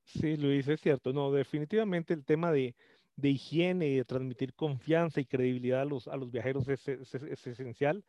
Sí, 0.06 0.38
Luis, 0.38 0.66
es 0.70 0.80
cierto. 0.80 1.12
No, 1.12 1.34
definitivamente 1.34 2.14
el 2.14 2.24
tema 2.24 2.54
de, 2.54 2.76
de 3.18 3.30
higiene 3.32 3.90
y 3.90 3.96
de 3.98 4.06
transmitir 4.06 4.54
confianza 4.54 5.20
y 5.20 5.26
credibilidad 5.26 5.82
a 5.82 5.86
los, 5.86 6.08
a 6.08 6.16
los 6.16 6.32
viajeros 6.32 6.70
es, 6.70 6.88
es, 6.88 7.48
esencial. 7.48 8.06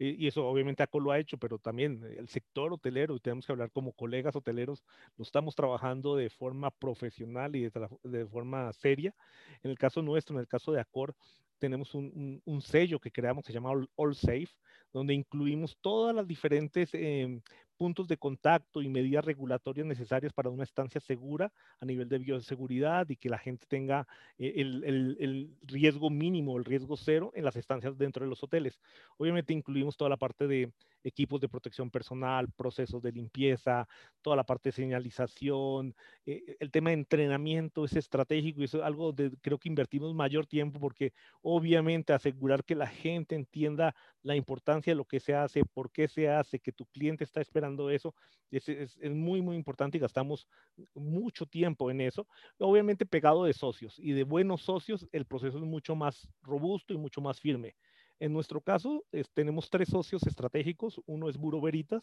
Y, 0.00 0.26
eso 0.26 0.46
obviamente 0.46 0.82
ACO 0.82 0.98
lo 0.98 1.10
ha 1.12 1.18
hecho, 1.18 1.36
pero 1.36 1.58
también 1.58 2.02
el 2.16 2.28
sector 2.28 2.72
hotelero, 2.72 3.14
y 3.14 3.20
tenemos 3.20 3.44
que 3.44 3.52
hablar 3.52 3.70
como 3.70 3.92
colegas 3.92 4.34
hoteleros, 4.34 4.82
lo 5.18 5.22
estamos 5.22 5.54
trabajando 5.54 6.16
de 6.16 6.30
forma 6.30 6.70
profesional 6.70 7.54
y 7.54 7.68
de, 7.68 7.88
de 8.04 8.26
forma 8.26 8.72
seria. 8.72 9.14
En 9.62 9.70
el 9.70 9.78
caso 9.78 10.00
nuestro, 10.00 10.34
en 10.34 10.40
el 10.40 10.48
caso 10.48 10.72
de 10.72 10.80
Accor, 10.80 11.14
tenemos 11.58 11.94
un, 11.94 12.40
un, 12.46 12.62
sello 12.62 12.98
que 12.98 13.12
creamos 13.12 13.44
que 13.44 13.52
se 13.52 13.58
llama 13.58 13.72
All, 13.96 14.14
Safe, 14.14 14.48
donde 14.94 15.12
incluimos 15.12 15.76
todas 15.82 16.16
las 16.16 16.26
diferentes 16.26 16.88
em, 16.94 17.42
puntos 17.80 18.08
de 18.08 18.18
contacto 18.18 18.82
y 18.82 18.90
medidas 18.90 19.24
regulatorias 19.24 19.86
necesarias 19.86 20.34
para 20.34 20.50
una 20.50 20.64
estancia 20.64 21.00
segura 21.00 21.50
a 21.80 21.86
nivel 21.86 22.10
de 22.10 22.18
bioseguridad 22.18 23.08
y 23.08 23.16
que 23.16 23.30
la 23.30 23.38
gente 23.38 23.64
tenga 23.66 24.06
eh, 24.36 24.52
el, 24.56 24.84
el, 24.84 25.16
el, 25.18 25.56
riesgo 25.62 26.10
mínimo, 26.10 26.58
el 26.58 26.66
riesgo 26.66 26.98
cero 26.98 27.32
en 27.34 27.42
las 27.42 27.56
estancias 27.56 27.96
dentro 27.96 28.22
de 28.22 28.28
los 28.28 28.42
hoteles. 28.42 28.78
Obviamente 29.16 29.54
incluimos 29.54 29.96
toda 29.96 30.10
la 30.10 30.18
parte 30.18 30.46
de 30.46 30.70
equipos 31.04 31.40
de 31.40 31.48
protección 31.48 31.90
personal, 31.90 32.50
procesos 32.52 33.02
de 33.02 33.12
limpieza, 33.12 33.88
toda 34.22 34.36
la 34.36 34.44
parte 34.44 34.68
de 34.68 34.72
señalización, 34.72 35.94
eh, 36.26 36.56
el 36.60 36.70
tema 36.70 36.90
de 36.90 36.94
entrenamiento 36.94 37.84
es 37.84 37.96
estratégico 37.96 38.60
y 38.60 38.64
es 38.64 38.74
algo 38.74 39.12
de 39.12 39.30
creo 39.40 39.58
que 39.58 39.68
invertimos 39.68 40.14
mayor 40.14 40.46
tiempo 40.46 40.78
porque 40.80 41.12
obviamente 41.42 42.12
asegurar 42.12 42.64
que 42.64 42.74
la 42.74 42.86
gente 42.86 43.34
entienda 43.34 43.94
la 44.22 44.36
importancia 44.36 44.92
de 44.92 44.96
lo 44.96 45.04
que 45.04 45.20
se 45.20 45.34
hace, 45.34 45.64
por 45.64 45.90
qué 45.90 46.08
se 46.08 46.28
hace, 46.28 46.60
que 46.60 46.72
tu 46.72 46.86
cliente 46.86 47.24
está 47.24 47.40
esperando 47.40 47.90
eso, 47.90 48.14
es, 48.50 48.68
es, 48.68 48.98
es 49.00 49.10
muy, 49.12 49.40
muy 49.42 49.56
importante 49.56 49.96
y 49.96 50.00
gastamos 50.00 50.48
mucho 50.94 51.46
tiempo 51.46 51.90
en 51.90 52.00
eso. 52.00 52.26
Obviamente 52.58 53.06
pegado 53.06 53.44
de 53.44 53.52
socios 53.52 53.98
y 53.98 54.12
de 54.12 54.24
buenos 54.24 54.62
socios, 54.62 55.06
el 55.12 55.26
proceso 55.26 55.58
es 55.58 55.64
mucho 55.64 55.94
más 55.94 56.28
robusto 56.42 56.92
y 56.94 56.98
mucho 56.98 57.20
más 57.20 57.40
firme. 57.40 57.76
En 58.20 58.34
nuestro 58.34 58.60
caso, 58.60 59.04
tenemos 59.32 59.70
tres 59.70 59.88
socios 59.88 60.26
estratégicos. 60.26 61.00
Uno 61.06 61.30
es 61.30 61.38
Buro 61.38 61.58
Veritas, 61.60 62.02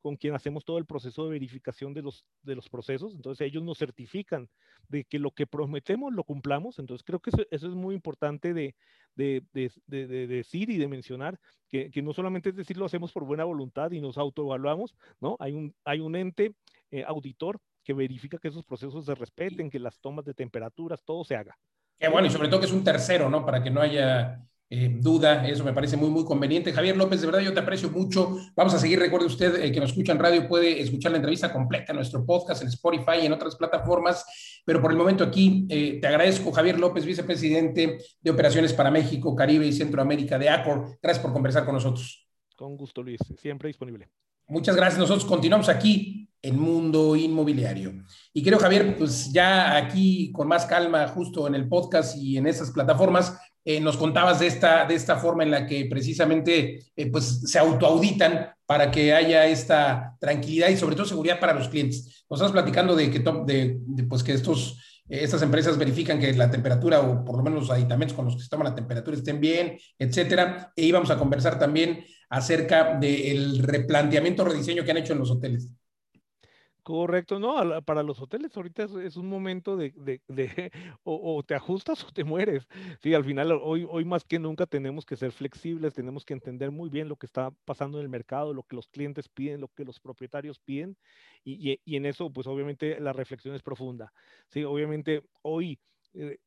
con 0.00 0.16
quien 0.16 0.34
hacemos 0.34 0.64
todo 0.64 0.78
el 0.78 0.86
proceso 0.86 1.24
de 1.24 1.30
verificación 1.30 1.92
de 1.92 2.00
los, 2.00 2.24
de 2.42 2.54
los 2.54 2.70
procesos. 2.70 3.14
Entonces, 3.14 3.46
ellos 3.46 3.62
nos 3.62 3.76
certifican 3.78 4.48
de 4.88 5.04
que 5.04 5.18
lo 5.18 5.30
que 5.30 5.46
prometemos 5.46 6.14
lo 6.14 6.24
cumplamos. 6.24 6.78
Entonces, 6.78 7.04
creo 7.04 7.20
que 7.20 7.30
eso, 7.30 7.44
es 7.50 7.74
muy 7.74 7.94
importante 7.94 8.54
de, 8.54 8.74
de, 9.14 9.42
de, 9.52 10.26
decir 10.26 10.70
y 10.70 10.78
de 10.78 10.88
mencionar, 10.88 11.38
que, 11.68 11.90
que, 11.90 12.00
no 12.00 12.14
solamente 12.14 12.48
es 12.48 12.56
decir 12.56 12.78
lo 12.78 12.86
hacemos 12.86 13.12
por 13.12 13.24
buena 13.24 13.44
voluntad 13.44 13.90
y 13.90 14.00
nos 14.00 14.16
autoevaluamos, 14.16 14.94
¿no? 15.20 15.36
Hay 15.38 15.52
un, 15.52 15.74
hay 15.84 16.00
un 16.00 16.16
ente 16.16 16.54
eh, 16.90 17.04
auditor 17.04 17.60
que 17.84 17.92
verifica 17.92 18.38
que 18.38 18.48
esos 18.48 18.64
procesos 18.64 19.04
se 19.04 19.14
respeten, 19.14 19.68
que 19.68 19.78
las 19.78 20.00
tomas 20.00 20.24
de 20.24 20.32
temperaturas, 20.32 21.04
todo 21.04 21.24
se 21.24 21.36
haga. 21.36 21.58
Qué 21.98 22.08
bueno, 22.08 22.26
y 22.26 22.30
sobre 22.30 22.48
todo 22.48 22.60
que 22.60 22.66
es 22.66 22.72
un 22.72 22.84
tercero, 22.84 23.28
¿no? 23.28 23.44
Para 23.44 23.62
que 23.62 23.70
no 23.70 23.80
haya 23.80 24.46
eh, 24.70 24.94
duda, 25.00 25.48
eso 25.48 25.64
me 25.64 25.72
parece 25.72 25.96
muy, 25.96 26.10
muy 26.10 26.24
conveniente. 26.26 26.72
Javier 26.72 26.96
López, 26.96 27.20
de 27.20 27.26
verdad 27.26 27.40
yo 27.40 27.54
te 27.54 27.60
aprecio 27.60 27.90
mucho. 27.90 28.36
Vamos 28.54 28.74
a 28.74 28.78
seguir, 28.78 28.98
recuerde 28.98 29.26
usted 29.26 29.62
eh, 29.62 29.72
que 29.72 29.80
nos 29.80 29.90
escucha 29.90 30.12
en 30.12 30.18
radio, 30.18 30.46
puede 30.46 30.80
escuchar 30.82 31.12
la 31.12 31.16
entrevista 31.16 31.50
completa 31.50 31.92
en 31.92 31.96
nuestro 31.96 32.24
podcast, 32.26 32.60
en 32.62 32.68
Spotify 32.68 33.22
y 33.22 33.26
en 33.26 33.32
otras 33.32 33.56
plataformas, 33.56 34.60
pero 34.66 34.82
por 34.82 34.90
el 34.90 34.98
momento 34.98 35.24
aquí 35.24 35.66
eh, 35.70 35.98
te 36.00 36.06
agradezco, 36.06 36.52
Javier 36.52 36.78
López, 36.78 37.06
vicepresidente 37.06 37.98
de 38.20 38.30
Operaciones 38.30 38.74
para 38.74 38.90
México, 38.90 39.34
Caribe 39.34 39.66
y 39.66 39.72
Centroamérica 39.72 40.38
de 40.38 40.50
ACOR. 40.50 40.98
Gracias 41.02 41.22
por 41.22 41.32
conversar 41.32 41.64
con 41.64 41.74
nosotros. 41.74 42.28
Con 42.54 42.76
gusto, 42.76 43.02
Luis, 43.02 43.20
siempre 43.38 43.68
disponible. 43.68 44.10
Muchas 44.48 44.76
gracias. 44.76 44.98
Nosotros 44.98 45.24
continuamos 45.24 45.68
aquí 45.68 46.28
en 46.40 46.58
Mundo 46.58 47.16
Inmobiliario. 47.16 47.92
Y 48.32 48.42
creo, 48.42 48.58
Javier, 48.58 48.96
pues 48.96 49.32
ya 49.32 49.76
aquí 49.76 50.32
con 50.32 50.48
más 50.48 50.66
calma, 50.66 51.06
justo 51.08 51.46
en 51.46 51.54
el 51.54 51.68
podcast 51.68 52.16
y 52.16 52.38
en 52.38 52.46
esas 52.46 52.70
plataformas, 52.70 53.38
eh, 53.64 53.80
nos 53.80 53.96
contabas 53.96 54.40
de 54.40 54.46
esta, 54.46 54.86
de 54.86 54.94
esta 54.94 55.16
forma 55.16 55.42
en 55.42 55.50
la 55.50 55.66
que 55.66 55.86
precisamente 55.86 56.80
eh, 56.96 57.10
pues 57.10 57.42
se 57.44 57.58
autoauditan 57.58 58.50
para 58.64 58.90
que 58.90 59.12
haya 59.12 59.46
esta 59.46 60.16
tranquilidad 60.20 60.68
y 60.68 60.76
sobre 60.76 60.96
todo 60.96 61.06
seguridad 61.06 61.40
para 61.40 61.54
los 61.54 61.68
clientes. 61.68 62.24
Nos 62.30 62.40
estás 62.40 62.52
platicando 62.52 62.94
de 62.94 63.10
que, 63.10 63.18
de, 63.18 64.04
pues 64.04 64.22
que 64.22 64.32
estos, 64.32 65.02
eh, 65.08 65.20
estas 65.22 65.42
empresas 65.42 65.76
verifican 65.76 66.18
que 66.18 66.32
la 66.34 66.50
temperatura 66.50 67.00
o 67.00 67.24
por 67.24 67.36
lo 67.36 67.42
menos 67.42 67.60
los 67.60 67.70
aditamentos 67.70 68.16
con 68.16 68.24
los 68.24 68.36
que 68.36 68.42
se 68.42 68.48
toman 68.48 68.68
la 68.68 68.74
temperatura 68.74 69.16
estén 69.16 69.40
bien, 69.40 69.78
etcétera. 69.98 70.72
E 70.74 70.84
íbamos 70.84 71.10
a 71.10 71.18
conversar 71.18 71.58
también 71.58 72.04
acerca 72.30 72.98
del 72.98 73.58
replanteamiento, 73.58 74.44
rediseño 74.44 74.84
que 74.84 74.90
han 74.90 74.98
hecho 74.98 75.12
en 75.12 75.18
los 75.18 75.30
hoteles. 75.30 75.68
Correcto, 76.88 77.38
no, 77.38 77.82
para 77.82 78.02
los 78.02 78.18
hoteles 78.18 78.56
ahorita 78.56 78.84
es, 79.04 79.18
un 79.18 79.28
momento 79.28 79.76
de, 79.76 79.92
de, 79.94 80.22
de 80.26 80.72
o, 81.04 81.42
te 81.42 81.54
ajustas 81.54 82.02
o 82.08 82.10
te 82.10 82.24
mueres. 82.24 82.66
Sí, 83.02 83.12
al 83.12 83.26
final, 83.26 83.52
hoy, 83.62 83.86
hoy 83.86 84.06
más 84.06 84.24
que 84.24 84.38
nunca 84.38 84.64
tenemos 84.64 85.04
que 85.04 85.14
ser 85.14 85.32
flexibles, 85.32 85.92
tenemos 85.92 86.24
que 86.24 86.32
entender 86.32 86.70
muy 86.70 86.88
bien 86.88 87.10
lo 87.10 87.16
que 87.16 87.26
está 87.26 87.50
pasando 87.66 87.98
en 87.98 88.04
el 88.04 88.08
mercado, 88.08 88.54
lo 88.54 88.62
que 88.62 88.74
los 88.74 88.88
clientes 88.88 89.28
piden, 89.28 89.60
lo 89.60 89.68
que 89.68 89.84
los 89.84 90.00
propietarios 90.00 90.60
piden, 90.60 90.96
y, 91.44 91.78
y, 91.84 91.96
en 91.96 92.06
eso, 92.06 92.30
pues 92.30 92.46
obviamente 92.46 92.98
la 93.00 93.12
reflexión 93.12 93.54
es 93.54 93.62
profunda. 93.62 94.10
Sí, 94.48 94.64
obviamente 94.64 95.22
hoy 95.42 95.78
eh, 96.14 96.38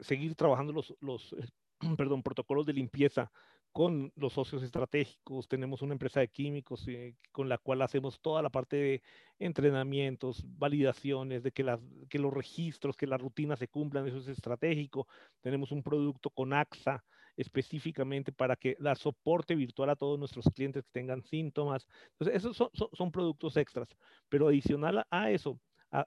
seguir 0.00 0.34
trabajando 0.36 0.72
los, 0.72 0.94
los 1.00 1.36
perdón, 1.98 2.22
protocolos 2.22 2.64
de 2.64 2.72
limpieza 2.72 3.30
con 3.72 4.12
los 4.16 4.34
socios 4.34 4.62
estratégicos, 4.62 5.48
tenemos 5.48 5.82
una 5.82 5.94
empresa 5.94 6.20
de 6.20 6.28
químicos 6.28 6.86
eh, 6.88 7.16
con 7.32 7.48
la 7.48 7.58
cual 7.58 7.80
hacemos 7.82 8.20
toda 8.20 8.42
la 8.42 8.50
parte 8.50 8.76
de 8.76 9.02
entrenamientos, 9.38 10.44
validaciones, 10.58 11.42
de 11.42 11.52
que, 11.52 11.64
las, 11.64 11.80
que 12.10 12.18
los 12.18 12.32
registros, 12.32 12.96
que 12.96 13.06
las 13.06 13.20
rutinas 13.20 13.58
se 13.58 13.68
cumplan, 13.68 14.06
eso 14.06 14.18
es 14.18 14.28
estratégico. 14.28 15.08
Tenemos 15.40 15.72
un 15.72 15.82
producto 15.82 16.28
con 16.30 16.52
AXA 16.52 17.02
específicamente 17.36 18.30
para 18.30 18.56
que 18.56 18.76
da 18.78 18.94
soporte 18.94 19.54
virtual 19.54 19.90
a 19.90 19.96
todos 19.96 20.18
nuestros 20.18 20.44
clientes 20.54 20.84
que 20.84 20.90
tengan 20.92 21.22
síntomas. 21.22 21.86
Entonces, 22.12 22.36
esos 22.36 22.56
son, 22.56 22.68
son, 22.92 23.10
productos 23.10 23.56
extras, 23.56 23.88
pero 24.28 24.48
adicional 24.48 25.06
a 25.10 25.30
eso, 25.30 25.58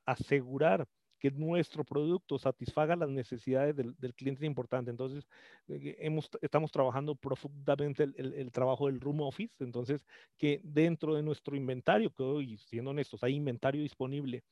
asegurar 0.06 0.88
que 1.26 1.32
nuestro 1.32 1.84
producto 1.84 2.38
satisfaga 2.38 2.96
las 2.96 3.10
necesidades 3.10 3.76
del, 3.76 4.14
cliente 4.14 4.44
es 4.44 4.48
importante. 4.48 4.92
Entonces, 4.92 5.28
eh, 5.68 5.98
estamos 6.40 6.72
trabajando 6.72 7.16
profundamente 7.16 8.04
el, 8.04 8.34
el, 8.34 8.52
trabajo 8.52 8.86
del 8.86 9.00
room 9.00 9.22
office, 9.22 9.56
entonces, 9.64 10.06
que 10.38 10.62
dentro 10.64 11.16
de 11.16 11.24
nuestro 11.24 11.56
inventario, 11.56 12.12
que 12.12 12.22
hoy, 12.22 12.58
siendo 12.60 12.92
honestos, 12.92 13.24
hay 13.24 13.34
inventario 13.34 13.82
disponible, 13.82 14.44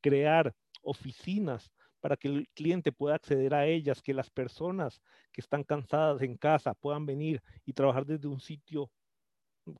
crear 0.00 0.54
oficinas 0.82 1.72
para 2.00 2.16
que 2.16 2.28
el 2.28 2.48
cliente 2.54 2.92
pueda 2.92 3.16
acceder 3.16 3.52
a 3.52 3.66
ellas, 3.66 4.00
que 4.00 4.14
las 4.14 4.30
personas 4.30 5.02
que 5.32 5.40
están 5.40 5.64
cansadas 5.64 6.22
en 6.22 6.36
casa 6.36 6.74
puedan 6.74 7.06
venir 7.06 7.42
y 7.66 7.72
trabajar 7.72 8.06
desde 8.06 8.28
un 8.28 8.38
sitio 8.38 8.88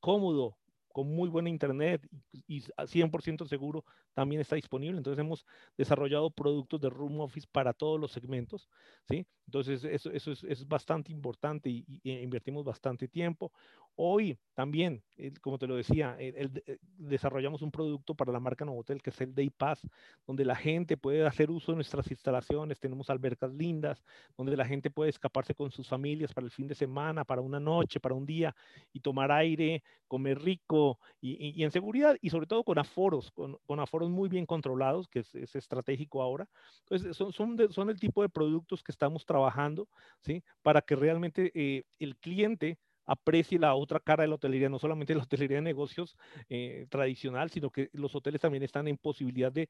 cómodo, 0.01 0.57
con 0.93 1.07
muy 1.15 1.29
buena 1.29 1.49
internet 1.49 2.05
y 2.49 2.63
100% 2.63 3.47
seguro 3.47 3.85
también 4.15 4.41
está 4.41 4.57
disponible. 4.57 4.99
Entonces 4.99 5.19
hemos 5.19 5.47
desarrollado 5.77 6.31
productos 6.31 6.81
de 6.81 6.91
Room 6.91 7.21
Office 7.21 7.47
para 7.51 7.73
todos 7.73 8.01
los 8.01 8.13
segmentos, 8.13 8.69
¿sí? 9.09 9.27
Entonces 9.47 9.83
eso, 9.85 10.11
eso 10.13 10.31
es, 10.31 10.45
es, 10.45 10.69
bastante 10.69 11.11
importante 11.11 11.69
y, 11.69 11.85
invertimos 12.05 12.65
bastante 12.65 13.09
tiempo. 13.09 13.51
Hoy 13.97 14.39
también, 14.55 15.03
como 15.41 15.59
te 15.59 15.67
lo 15.67 15.75
decía, 15.75 16.17
el, 16.19 16.63
eh, 16.67 16.79
desarrollamos 16.97 17.61
un 17.61 17.73
producto 17.73 18.15
para 18.15 18.33
la 18.33 18.39
marca 18.39 18.65
Novotel 18.65 19.03
que 19.03 19.11
es 19.11 19.21
el 19.21 19.35
Day 19.35 19.51
Pass, 19.51 19.81
donde 20.27 20.45
la 20.45 20.55
gente 20.55 20.97
puede 20.97 21.27
hacer 21.27 21.51
uso 21.51 21.73
de 21.73 21.77
nuestras 21.77 22.09
instalaciones, 22.11 22.79
tenemos 22.79 23.11
albercas 23.11 23.53
lindas, 23.53 24.05
donde 24.37 24.57
la 24.57 24.65
gente 24.65 24.91
puede 24.91 25.11
escaparse 25.11 25.55
con 25.55 25.71
sus 25.73 25.89
familias 25.89 26.33
para 26.33 26.45
el 26.45 26.53
fin 26.53 26.69
de 26.69 26.75
semana, 26.77 27.25
para 27.25 27.41
una 27.41 27.59
noche, 27.59 27.99
para 27.99 28.15
un 28.15 28.27
día 28.27 28.55
y 28.93 29.01
tomar 29.01 29.33
aire, 29.33 29.83
comer 30.07 30.41
rico 30.41 30.99
y, 31.21 31.61
y 31.61 31.65
en 31.65 31.71
seguridad 31.73 32.17
y 32.21 32.31
sobre 32.31 32.47
todo 32.47 32.63
con 32.63 32.79
aforos, 32.79 33.31
con, 33.33 33.59
con 33.67 33.81
aforos 33.81 34.10
muy 34.11 34.29
bien 34.29 34.47
controlados, 34.47 35.09
que 35.09 35.21
es, 35.21 35.55
estratégico 35.55 36.23
ahora. 36.23 36.49
Entonces, 36.81 37.17
son, 37.17 37.33
son, 37.33 37.57
son, 37.71 37.91
el 37.91 37.99
tipo 37.99 38.23
de 38.23 38.29
productos 38.29 38.83
que 38.83 38.93
estamos 38.93 39.25
trabajando, 39.25 39.89
¿sí? 40.21 40.43
Para 40.63 40.83
que 40.83 40.97
realmente 40.97 41.51
eh, 41.55 41.85
el 41.99 42.17
cliente 42.17 42.79
aprecie 43.07 43.59
la 43.59 43.75
otra 43.75 43.99
cara 43.99 44.23
de 44.23 44.29
la 44.29 44.37
hotelería, 44.37 44.69
no 44.69 44.79
solamente 44.79 45.15
la 45.17 45.23
hotelería 45.23 45.57
de 45.57 45.63
negocios 45.63 46.17
eh, 46.49 46.87
tradicional, 46.89 47.51
sino 47.51 47.71
que 47.71 47.91
los 47.93 48.15
hoteles 48.15 48.41
también 48.41 48.63
están 48.63 48.89
en 48.89 48.97
posibilidad 48.97 49.53
de 49.53 49.69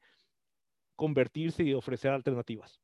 convertirse 0.95 1.63
y 1.63 1.73
ofrecer 1.73 2.11
alternativas. 2.11 2.79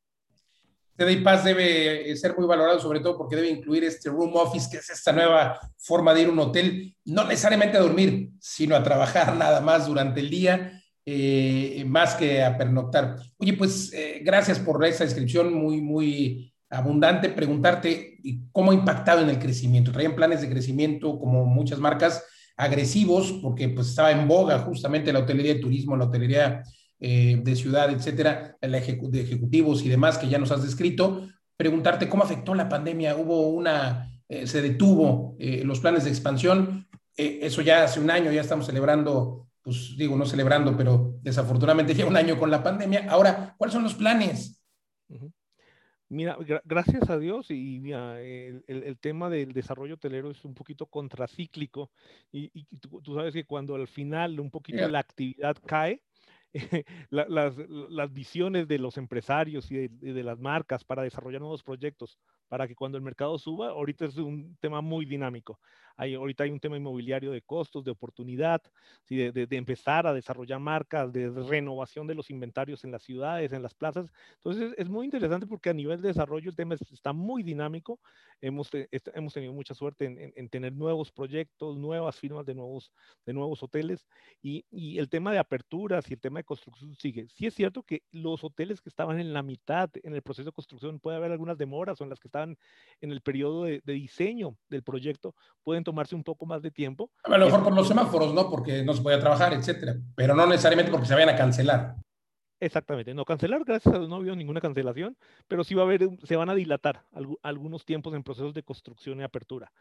Este 0.98 1.06
Day 1.06 1.22
Pass 1.22 1.44
debe 1.44 2.10
eh, 2.10 2.18
ser 2.18 2.36
muy 2.36 2.48
valorado, 2.48 2.80
sobre 2.80 3.02
todo 3.02 3.20
porque 3.20 3.36
debe 3.36 3.50
incluir 3.50 3.84
este 3.84 4.10
room 4.10 4.36
office, 4.36 4.68
que 4.72 4.78
es 4.78 4.90
esta 4.90 5.12
nueva 5.12 5.60
forma 5.78 6.12
de 6.12 6.24
ir 6.24 6.28
a 6.28 6.32
un 6.32 6.40
hotel, 6.40 6.96
no 7.06 7.24
necesariamente 7.24 7.78
a 7.78 7.82
dormir, 7.82 8.32
sino 8.40 8.76
a 8.76 8.82
trabajar 8.82 9.36
nada 9.38 9.62
más 9.62 9.86
durante 9.86 10.22
el 10.22 10.32
día 10.32 10.77
eh, 11.10 11.86
más 11.88 12.16
que 12.16 12.44
a 12.44 12.58
pernoctar. 12.58 13.16
Oye, 13.38 13.54
pues 13.54 13.94
eh, 13.94 14.20
gracias 14.26 14.60
por 14.60 14.84
esa 14.84 15.06
descripción 15.06 15.54
muy, 15.54 15.80
muy 15.80 16.54
abundante. 16.70 17.30
Preguntarte 17.30 18.18
cómo 18.52 18.72
ha 18.72 18.74
impactado 18.74 19.22
en 19.22 19.30
el 19.30 19.40
crecimiento. 19.40 19.94
Traían 19.94 20.18
planes 20.18 20.42
de 20.42 20.50
crecimiento 20.50 21.18
como 21.18 21.46
muchas 21.46 21.80
marcas 21.80 22.26
agresivos, 22.58 23.40
porque 23.42 23.70
pues 23.70 23.88
estaba 23.88 24.12
en 24.12 24.28
boga 24.28 24.60
justamente 24.60 25.14
la 25.14 25.20
hotelería 25.20 25.54
de 25.54 25.62
turismo, 25.62 25.96
la 25.96 26.08
hotelería 26.08 26.64
eh, 27.00 27.40
de 27.42 27.56
ciudad, 27.56 27.90
etcétera, 27.90 28.58
la 28.60 28.82
de 28.82 29.22
ejecutivos 29.22 29.86
y 29.86 29.88
demás 29.88 30.18
que 30.18 30.28
ya 30.28 30.40
nos 30.40 30.52
has 30.52 30.64
descrito. 30.64 31.26
Preguntarte 31.56 32.10
cómo 32.10 32.26
afectó 32.26 32.54
la 32.54 32.68
pandemia. 32.68 33.16
Hubo 33.16 33.48
una, 33.48 34.12
se 34.28 34.62
detuvo 34.62 35.38
los 35.40 35.80
planes 35.80 36.04
de 36.04 36.10
expansión. 36.10 36.86
eso 37.16 37.62
ya 37.62 37.86
hace 37.86 38.02
un 38.02 38.12
año, 38.12 38.30
ya 38.30 38.42
estamos 38.42 38.66
celebrando 38.66 39.47
pues 39.68 39.98
digo, 39.98 40.16
no 40.16 40.26
celebrando, 40.26 40.78
pero 40.78 41.20
desafortunadamente 41.22 41.94
ya 41.94 42.06
un 42.06 42.16
año 42.16 42.40
con 42.40 42.50
la 42.50 42.64
pandemia. 42.64 43.06
Ahora, 43.10 43.54
¿cuáles 43.58 43.74
son 43.74 43.84
los 43.84 43.96
planes? 43.96 44.64
Mira, 46.08 46.38
gracias 46.64 47.10
a 47.10 47.20
Dios 47.20 47.52
y 47.52 47.82
mira, 47.82 48.22
el, 48.22 48.98
tema 49.02 49.30
del 49.30 49.52
desarrollo 49.52 49.96
hotelero 49.96 50.32
es 50.32 50.46
un 50.46 50.54
poquito 50.54 50.86
contracíclico 50.86 51.92
y, 52.32 52.50
y 52.54 52.66
tú, 52.78 53.14
sabes 53.14 53.34
que 53.34 53.44
cuando 53.44 53.76
al 53.76 53.90
final 53.90 54.40
un 54.40 54.50
poquito 54.50 54.88
la 54.88 55.00
actividad 55.00 55.58
cae, 55.66 56.02
las, 57.10 57.58
las, 57.90 58.14
visiones 58.14 58.70
de 58.70 58.80
los 58.80 58.96
empresarios 58.96 59.70
y 59.70 59.90
de, 59.90 60.24
las 60.24 60.40
marcas 60.40 60.86
para 60.86 61.04
desarrollar 61.04 61.42
nuevos 61.42 61.62
proyectos, 61.62 62.18
para 62.48 62.68
que 62.68 62.76
cuando 62.76 62.98
el 62.98 63.04
mercado 63.04 63.38
suba, 63.38 63.70
ahorita 63.70 64.06
es 64.06 64.18
un 64.18 64.56
tema 64.60 64.82
muy 64.82 65.06
dinámico. 65.06 65.60
Hay, 65.98 66.14
ahorita 66.14 66.44
hay 66.44 66.52
un 66.52 66.60
tema 66.60 66.78
inmobiliario 66.78 67.32
de 67.32 67.42
costos, 67.42 67.84
de 67.84 67.90
oportunidad, 67.90 68.62
¿sí? 69.06 69.16
de, 69.16 69.32
de, 69.32 69.58
empezar 69.58 70.06
a 70.06 70.14
desarrollar 70.14 70.60
marcas, 70.60 71.12
de 71.12 71.30
renovación 71.30 72.06
de 72.06 72.14
los 72.14 72.30
inventarios 72.30 72.84
en 72.84 72.92
las 72.92 73.02
ciudades, 73.02 73.52
en 73.52 73.64
las 73.64 73.74
plazas. 73.74 74.12
Entonces 74.36 74.76
es 74.78 74.90
muy 74.90 75.06
interesante 75.06 75.48
porque 75.48 75.72
a 75.72 75.74
nivel 75.74 76.00
de 76.02 76.10
desarrollo 76.10 76.52
el 76.52 76.56
tema 76.56 76.76
está 76.76 77.14
muy 77.14 77.42
dinámico. 77.42 78.00
Hemos, 78.42 78.70
hemos 78.92 79.34
tenido 79.34 79.54
mucha 79.54 79.74
suerte 79.74 80.06
en, 80.06 80.34
en, 80.36 80.50
tener 80.50 80.74
nuevos 80.74 81.12
proyectos, 81.12 81.78
nuevas 81.78 82.16
firmas 82.16 82.46
de 82.46 82.54
nuevos, 82.54 82.92
de 83.26 83.34
nuevos 83.34 83.64
hoteles 83.64 84.06
y, 84.44 84.66
y 84.70 85.00
el 85.00 85.10
tema 85.10 85.32
de 85.32 85.40
aperturas 85.40 86.10
y 86.12 86.14
el 86.14 86.20
tema 86.20 86.40
de 86.40 86.44
construcción 86.44 86.94
sigue. 86.96 87.28
Sí 87.30 87.48
es 87.48 87.56
cierto 87.56 87.82
que 87.82 88.04
los 88.12 88.44
hoteles 88.44 88.82
que 88.82 88.90
estaban 88.90 89.20
en 89.20 89.34
la 89.34 89.42
mitad 89.42 89.90
en 90.04 90.14
el 90.14 90.22
proceso 90.22 90.50
de 90.50 90.54
construcción 90.54 91.00
puede 91.00 91.18
haber 91.18 91.32
algunas 91.32 91.58
demoras 91.58 92.00
o 92.00 92.04
en 92.04 92.12
las 92.12 92.20
que 92.20 92.28
estaban 92.38 92.58
en 93.02 93.12
el 93.12 93.22
periodo 93.22 93.66
de, 93.66 93.82
de 93.84 93.94
diseño 93.94 94.58
del 94.70 94.84
proyecto 94.84 95.36
pueden 95.64 95.84
tomarse 95.84 96.16
un 96.16 96.24
poco 96.24 96.46
más 96.46 96.62
de 96.62 96.72
tiempo. 96.72 97.12
A 97.24 97.38
lo 97.38 97.46
mejor 97.46 97.64
por 97.64 97.74
los 97.74 97.88
semáforos, 97.88 98.34
¿no? 98.34 98.50
Porque 98.50 98.84
no 98.84 98.94
se 98.94 99.02
puede 99.02 99.20
trabajar, 99.20 99.54
etcétera, 99.54 99.98
pero 100.16 100.34
no 100.36 100.48
necesariamente 100.48 100.92
porque 100.92 101.08
se 101.08 101.14
vayan 101.14 101.30
a 101.30 101.36
cancelar. 101.36 101.96
Exactamente, 102.60 103.14
no 103.14 103.24
cancelar, 103.24 103.64
gracias 103.64 103.94
a 103.94 104.00
Dios 104.00 104.10
no 104.10 104.16
ha 104.16 104.18
habido 104.18 104.36
ninguna 104.36 104.60
cancelación, 104.60 105.16
pero 105.48 105.64
sí 105.64 105.76
va 105.76 105.84
a 105.84 105.86
haber, 105.86 106.10
se 106.24 106.36
van 106.36 106.50
a 106.50 106.56
dilatar 106.56 107.06
algunos 107.44 107.86
tiempos 107.86 108.16
en 108.16 108.24
procesos 108.24 108.54
de 108.56 108.64
construcción 108.64 109.20
y 109.20 109.24
apertura. 109.24 109.72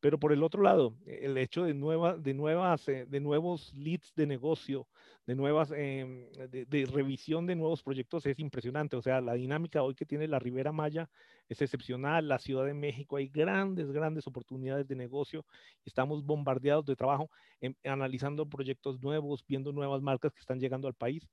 Pero 0.00 0.18
por 0.18 0.32
el 0.32 0.42
otro 0.42 0.62
lado, 0.62 0.94
el 1.06 1.38
hecho 1.38 1.64
de, 1.64 1.72
nueva, 1.72 2.16
de, 2.18 2.34
nuevas, 2.34 2.86
eh, 2.88 3.06
de 3.08 3.20
nuevos 3.20 3.72
leads 3.74 4.12
de 4.14 4.26
negocio, 4.26 4.86
de 5.26 5.34
nuevas, 5.34 5.70
em, 5.74 6.30
de, 6.30 6.86
revisión 6.92 7.46
de 7.46 7.56
nuevos 7.56 7.82
proyectos 7.82 8.26
es 8.26 8.38
impresionante. 8.38 8.96
O 8.96 9.02
sea, 9.02 9.22
la 9.22 9.32
dinámica 9.34 9.82
hoy 9.82 9.94
que 9.94 10.04
tiene 10.04 10.28
la 10.28 10.38
Ribera 10.38 10.70
Maya 10.72 11.08
es 11.48 11.62
excepcional. 11.62 12.28
La 12.28 12.38
Ciudad 12.38 12.66
de 12.66 12.74
México 12.74 13.16
hay 13.16 13.28
grandes, 13.28 13.90
grandes 13.90 14.26
oportunidades 14.26 14.86
de 14.86 14.96
negocio. 14.96 15.46
Estamos 15.86 16.22
bombardeados 16.24 16.84
de 16.84 16.96
trabajo, 16.96 17.30
em, 17.62 17.74
analizando 17.84 18.46
proyectos 18.46 19.00
nuevos, 19.00 19.44
viendo 19.48 19.72
nuevas 19.72 20.02
marcas 20.02 20.34
que 20.34 20.40
están 20.40 20.60
llegando 20.60 20.88
al 20.88 20.94
país. 20.94 21.26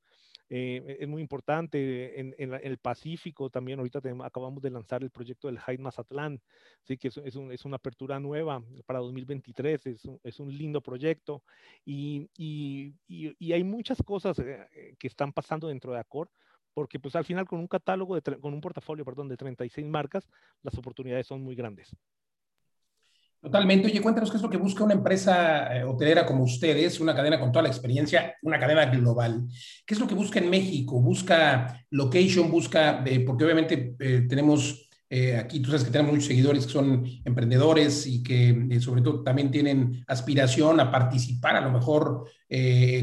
Eh, 0.49 0.97
es 0.99 1.07
muy 1.07 1.21
importante 1.21 2.19
en, 2.19 2.35
el 2.37 2.77
Pacífico 2.77 3.49
también. 3.49 3.79
Ahorita 3.79 4.01
acabamos 4.23 4.61
de 4.61 4.69
lanzar 4.69 5.03
el 5.03 5.09
proyecto 5.09 5.47
del 5.47 5.59
Hyde 5.59 5.79
Mazatlán, 5.79 6.41
¿sí? 6.83 6.97
que 6.97 7.07
es, 7.07 7.17
es, 7.17 7.65
una 7.65 7.77
apertura 7.77 8.19
nueva 8.19 8.61
para 8.85 8.99
2023. 8.99 9.85
Es 9.87 10.05
un, 10.05 10.19
es 10.23 10.39
un 10.39 10.55
lindo 10.55 10.81
proyecto 10.81 11.43
y, 11.85 12.29
y, 12.37 12.93
y, 13.07 13.53
hay 13.53 13.63
muchas 13.63 14.01
cosas 14.03 14.37
eh, 14.39 14.67
eh, 14.73 14.95
que 14.99 15.07
están 15.07 15.33
pasando 15.33 15.67
dentro 15.67 15.93
de 15.93 15.99
Accor 15.99 16.29
porque 16.73 16.99
pues 16.99 17.15
al 17.15 17.25
final 17.25 17.45
con 17.47 17.59
un 17.59 17.67
catálogo, 17.67 18.19
de, 18.19 18.21
con 18.39 18.53
un 18.53 18.61
portafolio, 18.61 19.05
perdón, 19.05 19.29
de 19.29 19.37
36 19.37 19.85
marcas, 19.85 20.27
las 20.63 20.77
oportunidades 20.77 21.27
son 21.27 21.43
muy 21.43 21.55
grandes. 21.55 21.95
Totalmente. 23.43 23.87
Oye, 23.87 24.01
cuéntanos 24.01 24.31
qué 24.31 24.37
es 24.37 24.43
lo 24.43 24.49
que 24.49 24.55
busca 24.55 24.85
una 24.85 24.93
empresa 24.93 25.75
eh, 25.75 25.83
hotelera 25.83 26.25
como 26.25 26.45
ustedes, 26.45 27.01
una 27.01 27.13
cadena 27.13 27.37
con 27.37 27.51
toda 27.51 27.63
la 27.63 27.67
experiencia, 27.67 28.37
una 28.41 28.57
cadena 28.57 28.85
global. 28.85 29.43
¿Qué 29.85 29.95
es 29.95 29.99
lo 29.99 30.07
que 30.07 30.15
busca 30.15 30.39
en 30.39 30.49
México? 30.49 31.01
¿Busca 31.01 31.85
location? 31.89 32.49
¿Busca, 32.49 33.03
eh, 33.05 33.19
porque 33.19 33.43
obviamente 33.43 33.95
eh, 33.99 34.25
tenemos 34.29 34.89
aquí, 35.39 35.59
tú 35.59 35.69
sabes 35.69 35.83
que 35.83 35.91
tenemos 35.91 36.13
muchos 36.13 36.27
seguidores 36.27 36.65
que 36.65 36.73
son 36.73 37.05
emprendedores 37.23 38.07
y 38.07 38.23
que 38.23 38.79
sobre 38.81 39.01
todo 39.01 39.21
también 39.23 39.51
tienen 39.51 40.03
aspiración 40.07 40.79
a 40.79 40.91
participar, 40.91 41.55
a 41.55 41.61
lo 41.61 41.71
mejor 41.71 42.25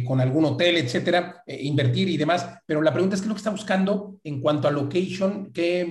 con 0.07 0.21
algún 0.21 0.45
hotel, 0.45 0.77
etcétera, 0.77 1.43
invertir 1.47 2.09
y 2.09 2.17
demás. 2.17 2.49
Pero 2.67 2.83
la 2.83 2.93
pregunta 2.93 3.15
es, 3.15 3.21
¿qué 3.21 3.25
es 3.25 3.29
lo 3.29 3.35
que 3.35 3.41
está 3.41 3.51
buscando 3.51 4.19
en 4.25 4.41
cuanto 4.41 4.69
a 4.69 4.71
location? 4.71 5.51
¿Qué 5.53 5.85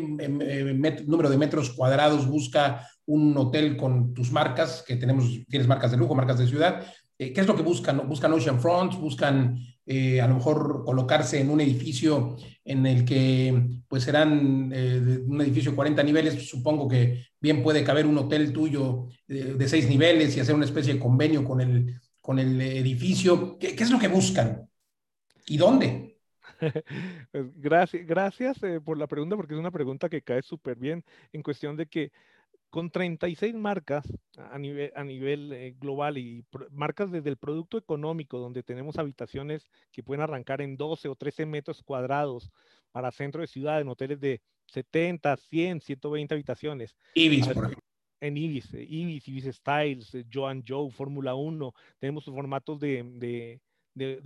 número 1.05 1.29
de 1.29 1.37
metros 1.37 1.71
cuadrados 1.71 2.27
busca 2.27 2.87
un 3.09 3.35
hotel 3.35 3.75
con 3.75 4.13
tus 4.13 4.31
marcas, 4.31 4.83
que 4.85 4.95
tenemos, 4.95 5.25
tienes 5.49 5.67
marcas 5.67 5.91
de 5.91 5.97
lujo, 5.97 6.13
marcas 6.13 6.37
de 6.37 6.47
ciudad. 6.47 6.85
Eh, 7.17 7.33
¿Qué 7.33 7.41
es 7.41 7.47
lo 7.47 7.55
que 7.55 7.63
buscan? 7.63 8.07
¿Buscan 8.07 8.31
ocean 8.33 8.61
fronts? 8.61 8.97
¿Buscan 8.97 9.59
eh, 9.91 10.21
a 10.21 10.27
lo 10.27 10.35
mejor 10.35 10.83
colocarse 10.85 11.41
en 11.41 11.49
un 11.49 11.61
edificio 11.61 12.37
en 12.63 12.85
el 12.85 13.03
que 13.03 13.81
pues 13.87 14.03
serán 14.03 14.71
eh, 14.71 15.19
un 15.25 15.41
edificio 15.41 15.71
de 15.71 15.75
40 15.75 16.03
niveles? 16.03 16.47
Supongo 16.47 16.87
que 16.87 17.25
bien 17.41 17.63
puede 17.63 17.83
caber 17.83 18.05
un 18.05 18.17
hotel 18.19 18.53
tuyo 18.53 19.07
de 19.27 19.67
seis 19.67 19.89
niveles 19.89 20.37
y 20.37 20.39
hacer 20.39 20.53
una 20.53 20.65
especie 20.65 20.93
de 20.93 20.99
convenio 20.99 21.43
con 21.43 21.59
el, 21.61 21.99
con 22.21 22.37
el 22.37 22.61
edificio. 22.61 23.57
¿Qué, 23.57 23.75
qué 23.75 23.83
es 23.83 23.91
lo 23.91 23.97
que 23.99 24.07
buscan? 24.07 24.69
¿Y 25.47 25.57
dónde? 25.57 26.17
Pues, 27.31 27.45
gracias, 27.55 28.05
gracias 28.05 28.57
por 28.83 28.97
la 28.97 29.07
pregunta, 29.07 29.35
porque 29.35 29.53
es 29.53 29.59
una 29.59 29.71
pregunta 29.71 30.09
que 30.09 30.21
cae 30.21 30.41
súper 30.41 30.77
bien 30.77 31.03
en 31.31 31.43
cuestión 31.43 31.77
de 31.77 31.85
que 31.87 32.11
con 32.69 32.91
36 32.91 33.55
marcas 33.55 34.05
a 34.37 34.57
nivel, 34.59 34.91
a 34.95 35.03
nivel 35.03 35.51
eh, 35.53 35.75
global 35.79 36.17
y 36.17 36.45
marcas 36.71 37.11
desde 37.11 37.29
el 37.29 37.37
producto 37.37 37.77
económico, 37.77 38.37
donde 38.37 38.63
tenemos 38.63 38.97
habitaciones 38.97 39.69
que 39.91 40.03
pueden 40.03 40.21
arrancar 40.21 40.61
en 40.61 40.77
12 40.77 41.09
o 41.09 41.15
13 41.15 41.45
metros 41.45 41.81
cuadrados 41.83 42.51
para 42.91 43.11
centro 43.11 43.41
de 43.41 43.47
ciudad, 43.47 43.81
en 43.81 43.87
hoteles 43.87 44.19
de 44.19 44.41
70, 44.67 45.35
100, 45.37 45.81
120 45.81 46.33
habitaciones. 46.33 46.95
Ibis, 47.15 47.47
por 47.47 47.65
ejemplo. 47.65 47.83
En 48.21 48.35
Ibis, 48.35 48.73
eh, 48.73 48.85
Ibis, 48.87 49.27
Ibis 49.27 49.55
Styles, 49.55 50.13
eh, 50.13 50.25
Joan 50.31 50.63
Joe, 50.67 50.91
Fórmula 50.91 51.35
1, 51.35 51.73
tenemos 51.99 52.25
formatos 52.25 52.79
de 52.79 53.03
de, 53.03 53.61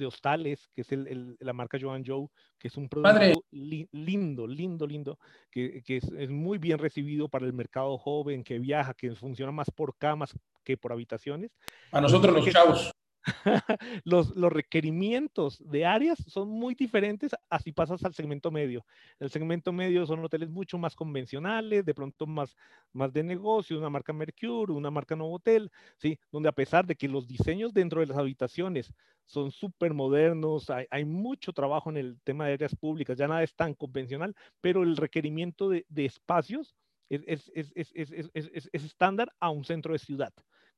hostales, 0.06 0.70
que 0.74 0.82
es 0.82 0.92
el, 0.92 1.38
la 1.40 1.54
marca 1.54 1.78
Joan 1.80 2.04
Joe, 2.06 2.28
que 2.58 2.68
es 2.68 2.78
un 2.78 2.90
producto 2.90 3.44
lindo, 3.52 4.48
lindo, 4.48 4.88
lindo, 4.88 5.20
que, 5.50 5.82
que 5.84 5.98
es, 5.98 6.12
es, 6.18 6.30
muy 6.30 6.58
bien 6.58 6.80
recibido 6.80 7.30
para 7.30 7.46
el 7.46 7.54
mercado 7.54 7.98
joven, 7.98 8.44
que 8.44 8.60
viaja, 8.60 8.94
que 8.94 9.16
funciona 9.16 9.52
más 9.52 9.70
por 9.72 9.98
camas 9.98 10.38
que 10.64 10.78
por 10.78 10.92
habitaciones. 10.92 11.52
A 11.92 12.02
nosotros 12.02 12.34
los 12.34 12.50
chavos. 12.50 12.92
los, 14.04 14.36
los, 14.36 14.52
requerimientos 14.52 15.62
de 15.70 15.86
áreas 15.86 16.18
son 16.28 16.50
muy 16.50 16.76
diferentes 16.76 17.32
así 17.50 17.72
pasas 17.72 18.04
al 18.04 18.14
segmento 18.14 18.52
medio. 18.52 18.86
El 19.20 19.30
segmento 19.30 19.72
medio 19.72 20.06
son 20.06 20.24
hoteles 20.24 20.50
mucho 20.50 20.78
más 20.78 20.96
convencionales, 20.96 21.86
de 21.86 21.94
pronto 21.94 22.26
más, 22.26 22.56
más 22.92 23.14
de 23.14 23.24
negocio, 23.24 23.78
una 23.78 23.90
marca 23.90 24.14
Mercure, 24.14 24.74
una 24.74 24.92
marca 24.92 25.16
Novotel, 25.16 25.72
¿sí? 25.98 26.20
donde 26.32 26.50
a 26.50 26.54
pesar 26.54 26.86
de 26.86 26.96
que 26.96 27.08
los 27.08 27.28
diseños 27.28 27.74
dentro 27.74 28.02
de 28.02 28.08
las 28.08 28.18
habitaciones 28.18 28.94
son 29.26 29.52
súper 29.52 29.94
modernos, 29.94 30.70
hay, 30.70 30.86
hay, 30.92 31.06
mucho 31.06 31.54
trabajo 31.54 31.90
en 31.90 31.98
el 31.98 32.20
tema 32.24 32.48
de 32.48 32.54
áreas 32.54 32.76
públicas, 32.76 33.18
ya 33.18 33.28
nada 33.28 33.44
es 33.44 33.56
tan 33.56 33.74
convencional, 33.74 34.36
pero 34.60 34.84
el 34.84 34.98
requerimiento 34.98 35.70
de, 35.70 35.86
de 35.88 36.06
espacios 36.06 36.76
es, 37.10 37.52
es, 37.54 37.72
es, 37.76 37.92
es 38.34 38.84
estándar 38.84 39.32
a 39.40 39.50
un 39.50 39.64
centro 39.64 39.94
de 39.94 40.00
ciudad. 40.00 40.34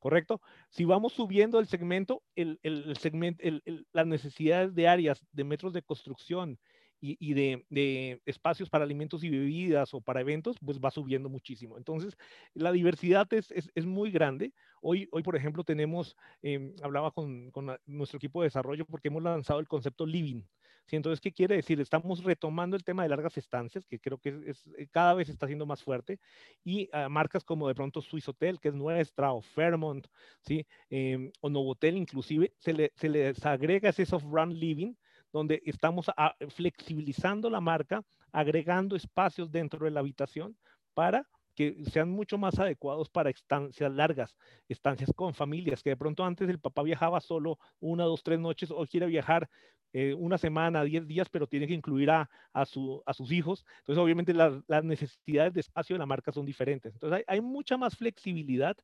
¿Correcto? 0.05 0.39
Si 0.69 0.85
vamos 0.85 1.13
subiendo 1.13 1.57
el 1.57 1.65
segmento, 1.65 2.21
el, 2.35 2.59
el, 2.61 2.95
segmento 2.97 3.43
las 3.91 4.05
necesidades 4.05 4.75
de 4.75 4.87
áreas, 4.87 5.25
de 5.31 5.43
metros 5.43 5.73
de 5.73 5.81
construcción 5.81 6.59
y, 7.05 7.17
y 7.19 7.33
de, 7.35 7.65
de, 7.69 8.21
espacios 8.25 8.69
para 8.69 8.83
alimentos 8.83 9.23
y 9.23 9.29
bebidas 9.29 9.93
o 9.93 10.01
para 10.01 10.21
eventos, 10.21 10.57
pues 10.63 10.79
va 10.79 10.89
subiendo 10.89 11.29
muchísimo. 11.29 11.77
Entonces, 11.77 12.17
la 12.55 12.71
diversidad 12.71 13.31
es, 13.31 13.51
es, 13.51 13.71
es 13.75 13.85
muy 13.85 14.09
grande. 14.09 14.53
Hoy, 14.81 15.07
hoy, 15.11 15.21
por 15.21 15.35
ejemplo, 15.35 15.63
tenemos, 15.63 16.15
eh, 16.41 16.73
hablaba 16.81 17.11
con, 17.11 17.51
con 17.51 17.77
nuestro 17.85 18.17
equipo 18.17 18.41
de 18.41 18.47
desarrollo 18.47 18.85
porque 18.85 19.09
hemos 19.09 19.21
lanzado 19.21 19.59
el 19.59 19.67
concepto 19.67 20.05
Living. 20.05 20.41
¿sí? 20.87 20.95
Entonces, 20.95 21.21
¿qué 21.21 21.31
quiere 21.31 21.55
decir? 21.55 21.79
Estamos 21.79 22.23
retomando 22.23 22.75
el 22.75 22.83
tema 22.83 23.03
de 23.03 23.09
largas 23.09 23.37
estancias, 23.37 23.85
que 23.85 23.99
creo 23.99 24.17
que 24.17 24.41
es, 24.47 24.65
eh, 24.77 24.87
cada 24.89 25.13
vez 25.13 25.29
está 25.29 25.45
siendo 25.45 25.67
más 25.67 25.83
fuerte, 25.83 26.19
y 26.63 26.89
uh, 26.93 27.07
marcas 27.09 27.43
como 27.43 27.67
de 27.67 27.75
pronto 27.75 28.01
Swiss 28.01 28.27
Hotel, 28.27 28.59
que 28.59 28.69
es 28.69 28.73
nuestra, 28.73 29.31
o 29.31 29.41
Fairmont, 29.41 30.07
¿sí? 30.41 30.65
Eh, 30.89 31.31
o 31.41 31.49
Novotel 31.49 31.97
inclusive, 31.97 32.53
se, 32.57 32.73
le, 32.73 32.91
se 32.95 33.09
les 33.09 33.45
agrega 33.45 33.89
ese 33.89 34.07
soft 34.07 34.25
run 34.25 34.57
living, 34.57 34.95
donde 35.31 35.61
estamos 35.65 36.09
ah, 36.17 36.35
flexibilizando 36.49 37.49
la 37.49 37.61
marca, 37.61 38.03
agregando 38.31 38.95
espacios 38.95 39.51
dentro 39.51 39.85
de 39.85 39.91
la 39.91 39.99
habitación 39.99 40.57
para 40.93 41.27
que 41.55 41.83
sean 41.85 42.09
mucho 42.09 42.37
más 42.37 42.59
adecuados 42.59 43.09
para 43.09 43.29
estancias 43.29 43.91
largas, 43.91 44.35
estancias 44.67 45.11
con 45.15 45.33
familias, 45.33 45.81
que 45.81 45.91
de 45.91 45.97
pronto 45.97 46.23
antes 46.23 46.49
el 46.49 46.59
papá 46.59 46.83
viajaba 46.83 47.21
solo 47.21 47.57
una, 47.79 48.03
dos, 48.03 48.23
tres 48.23 48.39
noches, 48.39 48.71
o 48.71 48.85
quiere 48.85 49.07
viajar 49.07 49.49
eh, 49.93 50.13
una 50.13 50.37
semana, 50.37 50.83
diez 50.83 51.07
días, 51.07 51.29
pero 51.29 51.47
tiene 51.47 51.67
que 51.67 51.73
incluir 51.73 52.11
a, 52.11 52.29
a, 52.51 52.65
su, 52.65 53.01
a 53.05 53.13
sus 53.13 53.31
hijos. 53.31 53.65
Entonces, 53.79 54.03
obviamente, 54.03 54.33
las, 54.33 54.61
las, 54.67 54.83
necesidades 54.83 55.53
de 55.53 55.61
espacio 55.61 55.93
de 55.93 55.99
la 55.99 56.05
marca 56.05 56.33
son 56.33 56.45
diferentes. 56.45 56.93
Entonces, 56.93 57.23
hay, 57.25 57.39
mucha 57.39 57.77
más 57.77 57.95
flexibilidad 57.95 58.75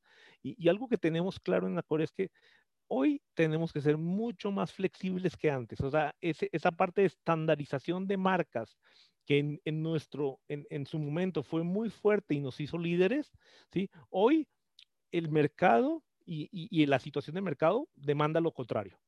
y, 0.41 0.55
y, 0.57 0.69
algo 0.69 0.87
que 0.87 0.97
tenemos 0.97 1.37
claro 1.41 1.67
en 1.67 1.75
la 1.75 1.83
Core 1.83 2.05
es 2.05 2.13
que 2.13 2.31
hoy 2.93 3.21
tenemos 3.35 3.71
que 3.71 3.79
ser 3.79 3.97
mucho 3.97 4.51
más 4.51 4.73
flexibles 4.73 5.37
que 5.37 5.49
antes. 5.49 5.79
O 5.79 5.89
sea, 5.89 6.13
esa 6.19 6.71
parte 6.71 7.01
de 7.01 7.07
estandarización 7.07 8.05
de 8.05 8.17
marcas 8.17 8.77
que 9.25 9.59
en, 9.63 9.81
nuestro, 9.81 10.41
en, 10.49 10.85
su 10.85 10.99
momento 10.99 11.41
fue 11.41 11.63
muy 11.63 11.89
fuerte 11.89 12.35
y 12.35 12.41
nos 12.41 12.59
hizo 12.59 12.77
líderes, 12.77 13.31
¿sí? 13.71 13.89
Hoy 14.09 14.45
el 15.13 15.29
mercado 15.29 16.03
y, 16.25 16.49
y, 16.51 16.67
y 16.69 16.85
la 16.85 16.99
situación 16.99 17.35
de 17.35 17.41
mercado 17.41 17.87
demanda 17.95 18.41
lo 18.41 18.51
contrario. 18.51 18.99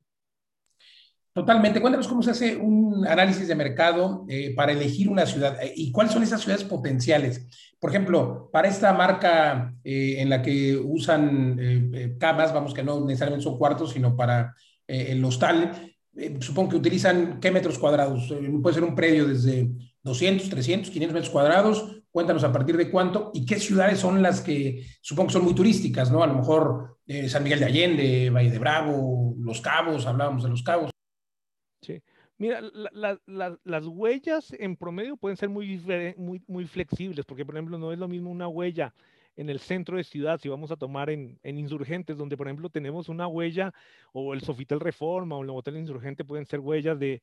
Totalmente. 1.33 1.81
Cuéntanos 1.81 2.07
cómo 2.07 2.21
se 2.21 2.29
hace 2.29 2.55
un 2.57 3.07
análisis 3.07 3.47
de 3.47 3.55
mercado 3.55 4.23
eh, 4.29 4.53
para 4.55 4.71
elegir 4.71 5.09
una 5.09 5.25
ciudad 5.25 5.57
eh, 5.63 5.73
y 5.75 5.91
cuáles 5.91 6.13
son 6.13 6.21
esas 6.21 6.41
ciudades 6.41 6.63
potenciales. 6.63 7.47
Por 7.79 7.89
ejemplo, 7.89 8.51
para 8.53 8.67
esta 8.67 8.93
marca 8.93 9.73
eh, 9.83 10.17
en 10.19 10.29
la 10.29 10.43
que 10.43 10.77
usan 10.77 11.89
camas, 12.19 12.53
vamos 12.53 12.73
que 12.73 12.83
no 12.83 13.03
necesariamente 13.03 13.43
son 13.43 13.57
cuartos, 13.57 13.91
sino 13.91 14.15
para 14.15 14.53
el 14.85 15.25
hostal, 15.25 15.91
supongo 16.39 16.71
que 16.71 16.75
utilizan 16.75 17.39
qué 17.39 17.49
metros 17.49 17.79
cuadrados. 17.79 18.31
puede 18.61 18.75
ser 18.75 18.83
un 18.83 18.93
predio 18.93 19.25
desde 19.25 19.71
200, 20.03 20.49
300, 20.49 20.91
500 20.91 21.13
metros 21.13 21.31
cuadrados. 21.31 22.03
Cuéntanos 22.11 22.43
a 22.43 22.51
partir 22.51 22.77
de 22.77 22.91
cuánto 22.91 23.31
y 23.33 23.43
qué 23.43 23.59
ciudades 23.59 23.99
son 23.99 24.21
las 24.21 24.41
que 24.41 24.85
supongo 25.01 25.27
que 25.27 25.33
son 25.33 25.45
muy 25.45 25.55
turísticas, 25.55 26.11
¿no? 26.11 26.21
A 26.21 26.27
lo 26.27 26.35
mejor 26.35 26.99
San 27.27 27.43
Miguel 27.43 27.59
de 27.59 27.65
Allende, 27.65 28.29
Valle 28.29 28.51
de 28.51 28.59
Bravo, 28.59 29.35
Los 29.39 29.61
Cabos, 29.61 30.05
hablábamos 30.05 30.43
de 30.43 30.49
Los 30.49 30.61
Cabos. 30.61 30.92
Mira, 32.37 32.61
las 33.63 33.85
huellas 33.85 34.53
en 34.57 34.75
promedio 34.75 35.17
pueden 35.17 35.37
ser 35.37 35.49
muy, 35.49 35.81
muy, 36.17 36.41
muy 36.47 36.65
flexibles, 36.65 37.25
porque 37.25 37.45
por 37.45 37.55
ejemplo 37.55 37.77
no 37.77 37.91
es 37.91 37.99
lo 37.99 38.07
mismo 38.07 38.31
una 38.31 38.47
huella 38.47 38.93
en 39.35 39.49
el 39.49 39.59
centro 39.59 39.97
de 39.97 40.03
ciudad, 40.03 40.39
si 40.39 40.49
vamos 40.49 40.71
a 40.71 40.75
tomar 40.75 41.09
en, 41.09 41.39
Insurgentes, 41.43 42.17
donde 42.17 42.37
por 42.37 42.47
ejemplo 42.47 42.69
tenemos 42.69 43.09
una 43.09 43.27
huella, 43.27 43.73
o 44.11 44.33
el 44.33 44.41
Sofitel 44.41 44.79
Reforma, 44.79 45.37
o 45.37 45.43
el 45.43 45.49
Hotel 45.49 45.77
Insurgente, 45.77 46.25
pueden 46.25 46.45
ser 46.45 46.59
huellas 46.59 46.99
de, 46.99 47.21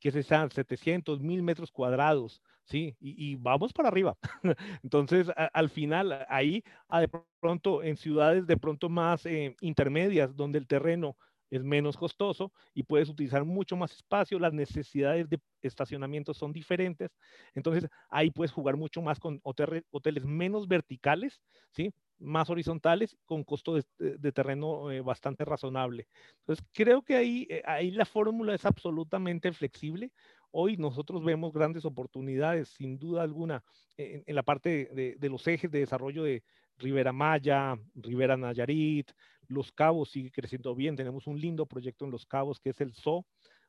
que 0.00 0.10
se 0.10 0.20
están 0.20 0.50
700, 0.50 1.20
1000 1.20 1.42
metros 1.42 1.72
cuadrados, 1.72 2.42
¿sí? 2.64 2.96
Y, 3.00 3.34
vamos 3.36 3.72
para 3.72 3.88
arriba. 3.88 4.16
Entonces, 4.82 5.28
al 5.52 5.68
final, 5.68 6.26
ahí, 6.28 6.62
de 7.00 7.08
pronto, 7.40 7.82
en 7.82 7.96
ciudades 7.96 8.46
de 8.46 8.56
pronto 8.56 8.88
más 8.88 9.26
eh, 9.26 9.56
intermedias, 9.60 10.36
donde 10.36 10.58
el 10.58 10.66
terreno 10.66 11.16
es 11.50 11.62
menos 11.62 11.96
costoso 11.96 12.52
y 12.74 12.82
puedes 12.82 13.08
utilizar 13.08 13.44
mucho 13.44 13.76
más 13.76 13.92
espacio, 13.92 14.38
las 14.38 14.52
necesidades 14.52 15.28
de 15.28 15.40
estacionamiento 15.62 16.34
son 16.34 16.52
diferentes, 16.52 17.10
entonces 17.54 17.88
ahí 18.08 18.30
puedes 18.30 18.52
jugar 18.52 18.76
mucho 18.76 19.02
más 19.02 19.18
con 19.18 19.40
hoteles, 19.42 20.24
menos 20.24 20.68
verticales, 20.68 21.40
¿sí? 21.70 21.92
más 22.18 22.48
horizontales, 22.48 23.16
con 23.26 23.44
costo 23.44 23.74
de, 23.74 24.32
terreno 24.32 24.90
eh, 24.90 25.00
bastante 25.02 25.44
razonable. 25.44 26.08
Entonces 26.40 26.64
creo 26.72 27.02
que 27.02 27.16
ahí, 27.16 27.46
eh, 27.50 27.62
ahí 27.66 27.90
la 27.90 28.06
fórmula 28.06 28.54
es 28.54 28.64
absolutamente 28.64 29.52
flexible. 29.52 30.12
Hoy 30.50 30.78
nosotros 30.78 31.22
vemos 31.22 31.52
grandes 31.52 31.84
oportunidades, 31.84 32.68
sin 32.70 32.98
duda 32.98 33.22
alguna, 33.22 33.62
en, 33.98 34.34
la 34.34 34.42
parte 34.42 34.88
de 35.18 35.28
los 35.28 35.46
ejes 35.46 35.70
de 35.70 35.80
desarrollo 35.80 36.22
de 36.22 36.42
Rivera 36.78 37.12
Maya, 37.12 37.76
Rivera 37.94 38.36
Nayarit, 38.36 39.10
los 39.48 39.72
Cabos 39.72 40.10
sigue 40.10 40.30
creciendo 40.30 40.74
bien. 40.74 40.96
Tenemos 40.96 41.26
un 41.26 41.40
lindo 41.40 41.66
proyecto 41.66 42.04
en 42.04 42.10
Los 42.10 42.26
Cabos 42.26 42.60
que 42.60 42.70
es 42.70 42.80
el 42.80 42.92
ZO, 42.92 43.26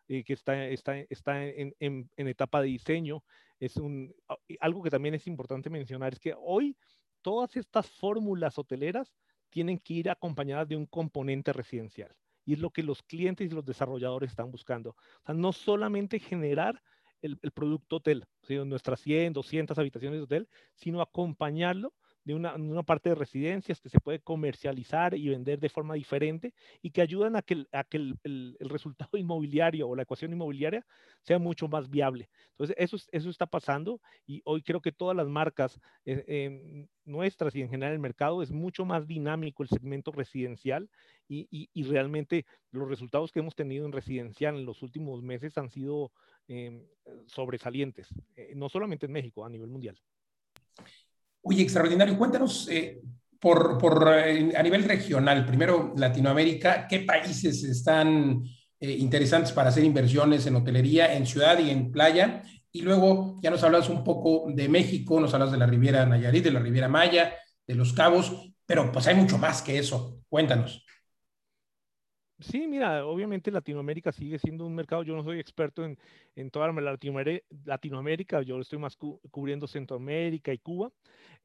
eh, 0.08 0.24
que 0.24 0.34
está, 0.34 0.56
en, 0.66 2.10
etapa 2.16 2.62
de 2.62 2.68
diseño. 2.68 3.24
Es 3.60 3.76
algo 4.60 4.84
que 4.84 4.90
también 4.90 5.16
es 5.16 5.28
importante 5.28 5.70
mencionar, 5.70 6.14
es 6.14 6.20
que 6.20 6.36
hoy 6.38 6.78
todas 7.22 7.56
estas 7.58 7.90
fórmulas 7.90 8.58
hoteleras 8.58 9.14
tienen 9.50 9.80
que 9.80 9.96
ir 9.96 10.10
acompañadas 10.10 10.68
de 10.68 10.76
un 10.76 10.86
componente 10.86 11.54
residencial. 11.54 12.16
Y 12.46 12.54
es 12.54 12.60
lo 12.60 12.70
que 12.70 12.84
los 12.84 13.04
clientes 13.04 13.52
y 13.52 13.54
los 13.54 13.66
desarrolladores 13.66 14.30
están 14.30 14.52
buscando. 14.52 14.92
O 14.92 15.26
sea, 15.26 15.36
no 15.36 15.52
solamente 15.52 16.20
generar 16.20 16.82
el, 17.22 17.38
producto 17.52 17.98
hotel, 17.98 18.26
nuestras 18.66 19.02
100, 19.02 19.34
200 19.34 19.78
habitaciones 19.78 20.20
de 20.20 20.24
hotel, 20.24 20.50
sino 20.76 21.02
acompañarlo 21.02 21.94
de 22.28 22.34
una, 22.36 22.84
parte 22.84 23.08
de 23.08 23.16
residencias 23.16 23.80
que 23.80 23.88
se 23.88 24.02
puede 24.02 24.20
comercializar 24.20 25.16
y 25.16 25.30
vender 25.30 25.62
de 25.62 25.70
forma 25.70 25.94
diferente 25.94 26.54
y 26.82 26.92
que 26.92 27.02
ayudan 27.02 27.38
a 27.38 27.42
que, 27.42 27.66
a 27.72 27.86
que 27.86 27.96
el, 27.96 28.58
resultado 28.60 29.12
inmobiliario 29.18 29.88
o 29.88 29.96
la 29.96 30.04
ecuación 30.04 30.34
inmobiliaria 30.34 30.86
sea 31.22 31.40
mucho 31.40 31.70
más 31.70 31.90
viable. 31.90 32.30
Entonces, 32.52 32.76
eso, 32.78 32.98
eso 33.14 33.30
está 33.30 33.46
pasando 33.46 34.02
y 34.26 34.42
hoy 34.44 34.62
creo 34.62 34.82
que 34.82 34.92
todas 34.92 35.16
las 35.16 35.30
marcas 35.30 35.80
eh, 36.04 36.26
em, 36.28 36.88
nuestras 37.06 37.56
y 37.56 37.62
en 37.62 37.70
general 37.70 37.94
el 37.94 38.00
mercado 38.00 38.44
es 38.44 38.52
mucho 38.52 38.84
más 38.84 39.08
dinámico 39.08 39.64
el 39.64 39.70
segmento 39.70 40.12
residencial 40.12 40.90
y, 41.30 41.48
y, 41.50 41.84
realmente 41.84 42.46
los 42.72 42.90
resultados 42.90 43.32
que 43.32 43.40
hemos 43.40 43.56
tenido 43.56 43.86
en 43.86 43.94
residencial 43.94 44.56
en 44.56 44.66
los 44.66 44.82
últimos 44.82 45.22
meses 45.22 45.58
han 45.58 45.70
sido 45.70 46.12
em, 46.50 46.86
sobresalientes, 47.26 48.10
eh, 48.36 48.52
no 48.54 48.68
solamente 48.68 49.06
en 49.06 49.14
México, 49.14 49.46
a 49.46 49.50
nivel 49.50 49.70
mundial. 49.70 49.98
Oye, 51.50 51.64
extraordinario. 51.64 52.18
Cuéntanos 52.18 52.68
eh, 52.70 53.00
por, 53.40 54.14
eh, 54.18 54.52
a 54.54 54.62
nivel 54.62 54.84
regional, 54.84 55.46
primero 55.46 55.94
Latinoamérica, 55.96 56.86
¿qué 56.90 57.00
países 57.00 57.64
están 57.64 58.44
eh, 58.78 58.92
interesantes 58.92 59.54
para 59.54 59.70
hacer 59.70 59.86
inversiones 59.86 60.46
en 60.46 60.58
hotelería, 60.58 61.16
en 61.16 61.26
ciudad 61.26 61.58
y 61.60 61.70
en 61.70 61.90
playa? 61.90 62.44
Y 62.70 62.82
luego 62.82 63.40
ya 63.42 63.50
nos 63.50 63.64
hablas 63.64 63.88
un 63.88 64.04
poco 64.04 64.52
de 64.54 64.68
México, 64.68 65.22
nos 65.22 65.34
hablas 65.34 65.54
de 65.54 65.58
la 65.58 65.66
Riviera 65.66 66.06
Nayarit, 66.06 66.44
de 66.44 66.52
la 66.52 66.60
Riviera 66.60 66.90
Maya, 66.90 67.34
de 67.66 67.76
Los 67.76 67.94
Cabos, 67.94 68.52
pero 68.66 68.92
pues 68.92 69.08
hay 69.08 69.16
mucho 69.16 69.38
más 69.38 69.62
que 69.62 69.80
eso. 69.80 70.20
Cuéntanos. 70.28 70.86
Sí, 72.40 72.68
mira, 72.68 73.04
obviamente 73.04 73.50
Latinoamérica 73.50 74.12
sigue 74.12 74.38
siendo 74.38 74.64
un 74.64 74.76
mercado, 74.76 75.02
yo 75.02 75.16
no 75.16 75.24
soy 75.24 75.40
experto 75.40 75.84
en, 75.84 75.98
en 76.36 76.52
toda 76.52 76.72
Latinoamérica, 76.72 78.44
yo 78.44 78.60
estoy 78.60 78.78
más 78.78 78.96
cubriendo 78.96 79.68
Centroamérica 79.68 80.54
y 80.54 80.60
Cuba, 80.60 80.92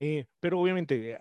eh, 0.00 0.26
pero 0.38 0.60
obviamente 0.60 1.18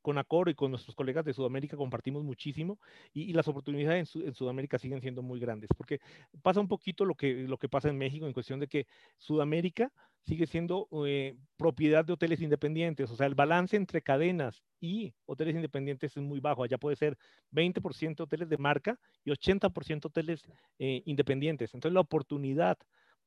con 0.00 0.16
Acor 0.16 0.48
y 0.48 0.54
con 0.54 0.70
nuestros 0.70 0.96
colegas 0.96 1.22
de 1.26 1.34
Sudamérica 1.34 1.76
compartimos 1.76 2.24
muchísimo 2.24 2.78
y, 3.12 3.34
las 3.34 3.46
oportunidades 3.46 4.16
en, 4.16 4.34
Sudamérica 4.34 4.78
siguen 4.78 5.02
siendo 5.02 5.20
muy 5.20 5.38
grandes, 5.38 5.68
porque 5.76 6.00
pasa 6.40 6.60
un 6.60 6.68
poquito 6.68 7.04
lo 7.04 7.14
que, 7.14 7.46
lo 7.46 7.58
que 7.58 7.68
pasa 7.68 7.90
en 7.90 7.98
México 7.98 8.26
en 8.26 8.32
cuestión 8.32 8.58
de 8.58 8.68
que 8.68 8.86
Sudamérica 9.18 9.92
sigue 10.24 10.46
siendo 10.46 10.88
eh, 11.06 11.36
propiedad 11.56 12.04
de 12.04 12.14
hoteles 12.14 12.40
independientes. 12.40 13.10
O 13.10 13.16
sea, 13.16 13.26
el 13.26 13.34
balance 13.34 13.76
entre 13.76 14.02
cadenas 14.02 14.62
y 14.80 15.14
hoteles 15.26 15.54
independientes 15.54 16.16
es 16.16 16.22
muy 16.22 16.40
bajo. 16.40 16.64
Allá 16.64 16.78
puede 16.78 16.96
ser 16.96 17.16
20% 17.52 18.20
hoteles 18.20 18.48
de 18.48 18.58
marca 18.58 18.98
y 19.24 19.30
80% 19.30 20.06
hoteles 20.06 20.42
eh, 20.78 21.02
independientes. 21.04 21.74
Entonces, 21.74 21.94
la 21.94 22.00
oportunidad 22.00 22.78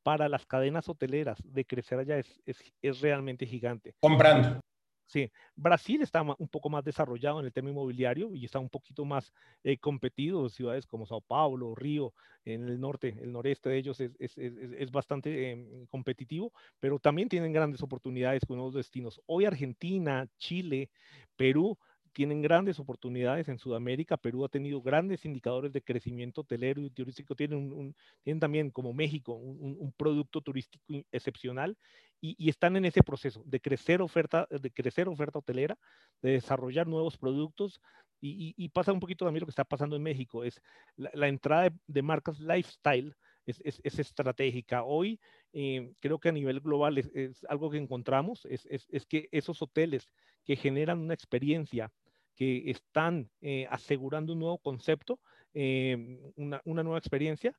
para 0.03 0.29
las 0.29 0.45
cadenas 0.45 0.87
hoteleras 0.89 1.37
de 1.43 1.65
crecer 1.65 1.99
allá 1.99 2.17
es, 2.17 2.41
es, 2.45 2.57
es 2.81 3.01
realmente 3.01 3.45
gigante. 3.45 3.93
Comprando. 3.99 4.61
Sí, 5.07 5.31
Brasil 5.55 6.01
está 6.01 6.21
un 6.21 6.49
poco 6.49 6.69
más 6.69 6.83
desarrollado 6.83 7.39
en 7.39 7.45
el 7.45 7.53
tema 7.53 7.69
inmobiliario 7.69 8.35
y 8.35 8.43
está 8.43 8.59
un 8.59 8.69
poquito 8.69 9.05
más 9.05 9.31
eh, 9.63 9.77
competido. 9.77 10.49
Ciudades 10.49 10.85
como 10.85 11.05
Sao 11.05 11.21
Paulo, 11.21 11.75
Río, 11.75 12.13
en 12.43 12.67
el 12.67 12.77
norte, 12.79 13.15
el 13.21 13.31
noreste 13.31 13.69
de 13.69 13.77
ellos 13.77 14.01
es, 14.01 14.11
es, 14.19 14.37
es, 14.37 14.91
bastante 14.91 15.51
em, 15.51 15.85
competitivo, 15.87 16.51
pero 16.81 16.99
también 16.99 17.29
tienen 17.29 17.53
grandes 17.53 17.81
oportunidades 17.81 18.43
con 18.45 18.57
nuevos 18.57 18.73
destinos. 18.73 19.21
Hoy 19.27 19.45
Argentina, 19.45 20.27
Chile, 20.37 20.89
Perú 21.37 21.77
tienen 22.11 22.41
grandes 22.41 22.79
oportunidades 22.79 23.47
en 23.47 23.59
Sudamérica. 23.59 24.17
Perú 24.17 24.43
ha 24.43 24.49
tenido 24.49 24.81
grandes 24.81 25.23
indicadores 25.23 25.71
de 25.71 25.83
crecimiento 25.83 26.41
hotelero 26.41 26.81
y 26.81 26.89
turístico. 26.89 27.35
Tienen, 27.35 27.71
un, 27.71 27.95
tienen 28.23 28.39
también, 28.39 28.71
como 28.71 28.91
México, 28.91 29.33
un, 29.33 29.77
un 29.79 29.91
producto 29.93 30.41
turístico 30.41 30.83
excepcional 31.11 31.77
y, 32.19 32.49
están 32.49 32.75
en 32.75 32.85
ese 32.85 33.03
proceso 33.03 33.43
de 33.45 33.59
crecer 33.59 34.01
oferta, 34.01 34.47
de 34.49 34.71
crecer 34.71 35.07
oferta 35.07 35.39
hotelera, 35.39 35.77
de 36.21 36.31
desarrollar 36.31 36.87
nuevos 36.87 37.17
productos 37.17 37.81
y, 38.19 38.69
pasa 38.69 38.91
un 38.91 38.99
poquito 38.99 39.25
también 39.25 39.41
lo 39.41 39.45
que 39.45 39.51
está 39.51 39.63
pasando 39.63 39.95
en 39.95 40.03
México, 40.03 40.43
es 40.43 40.61
la, 40.95 41.27
entrada 41.27 41.71
de, 41.85 42.01
marcas 42.01 42.39
lifestyle 42.39 43.15
es, 43.45 43.61
es, 43.63 43.99
estratégica. 43.99 44.83
Hoy 44.83 45.19
eh, 45.53 45.93
creo 45.99 46.19
que 46.19 46.29
a 46.29 46.31
nivel 46.31 46.59
global 46.59 46.97
es, 46.97 47.45
algo 47.47 47.69
que 47.69 47.77
encontramos, 47.77 48.45
es, 48.45 49.05
que 49.07 49.29
esos 49.31 49.61
hoteles 49.61 50.09
que 50.43 50.55
generan 50.55 50.99
una 50.99 51.13
experiencia, 51.13 51.91
que 52.35 52.69
están 52.69 53.29
eh, 53.41 53.67
asegurando 53.69 54.33
un 54.33 54.39
nuevo 54.39 54.57
concepto, 54.57 55.19
eh, 55.53 56.19
una, 56.35 56.61
una, 56.65 56.83
nueva 56.83 56.99
experiencia, 56.99 57.57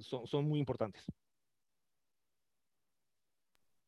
son, 0.00 0.26
son 0.26 0.44
muy 0.46 0.58
importantes. 0.58 1.04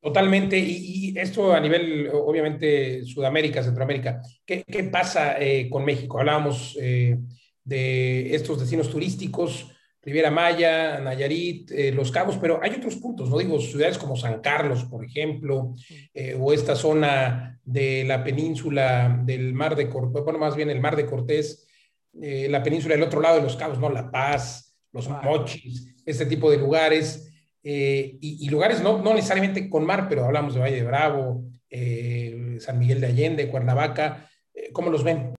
Totalmente, 0.00 0.59
y, 0.59 1.14
esto 1.18 1.52
a 1.52 1.61
nivel, 1.61 2.09
obviamente, 2.12 3.04
Sudamérica, 3.04 3.62
Centroamérica. 3.62 4.20
¿Qué, 4.44 4.62
qué 4.64 4.85
pasa 4.85 5.40
eh, 5.40 5.68
con 5.68 5.85
México? 5.85 6.18
Hablábamos 6.18 6.78
eh, 6.80 7.18
de 7.64 8.35
estos 8.35 8.61
destinos 8.61 8.90
turísticos, 8.90 9.72
Riviera 10.02 10.30
Maya, 10.30 11.00
Nayarit, 11.00 11.72
eh, 11.72 11.90
Los 11.90 12.12
Cabos, 12.12 12.38
pero 12.38 12.61
hay 12.62 12.70
otros 12.74 12.94
puntos, 12.96 13.28
no 13.28 13.38
digo 13.38 13.59
ciudades 13.59 13.98
como 13.98 14.16
San 14.16 14.40
Carlos, 14.40 14.85
por 14.85 15.04
ejemplo, 15.04 15.74
o 16.38 16.52
esta 16.52 16.76
zona 16.76 17.59
de 17.64 18.04
la 18.04 18.22
península 18.22 19.20
del 19.24 19.52
Mar 19.52 19.74
de 19.74 19.88
Cortés, 19.88 20.22
bueno, 20.22 20.38
más 20.38 20.54
bien 20.54 20.70
el 20.70 20.80
Mar 20.80 20.94
de 20.94 21.06
Cortés, 21.06 21.66
la 22.12 22.62
península 22.62 22.94
del 22.94 23.02
otro 23.02 23.20
lado 23.20 23.38
de 23.38 23.42
Los 23.42 23.56
Cabos, 23.56 23.80
¿no? 23.80 23.90
La 23.90 24.09
Paz, 24.09 24.76
Los 24.92 25.09
Mochis, 25.09 25.96
este 26.06 26.26
tipo 26.26 26.48
de 26.48 26.59
lugares. 26.59 27.26
Eh, 27.68 28.16
y, 28.20 28.48
lugares 28.48 28.81
no, 28.81 29.02
no, 29.02 29.12
necesariamente 29.12 29.68
con 29.68 29.85
mar, 29.85 30.07
pero 30.09 30.24
hablamos 30.24 30.55
de 30.55 30.61
Valle 30.61 30.76
de 30.76 30.85
Bravo, 30.85 31.42
eh, 31.68 32.59
San 32.61 32.79
Miguel 32.79 33.00
de 33.00 33.09
Allende, 33.09 33.50
Cuernavaca, 33.50 34.31
eh, 34.55 34.70
¿cómo 34.72 34.88
los 34.88 35.02
ven? 35.02 35.35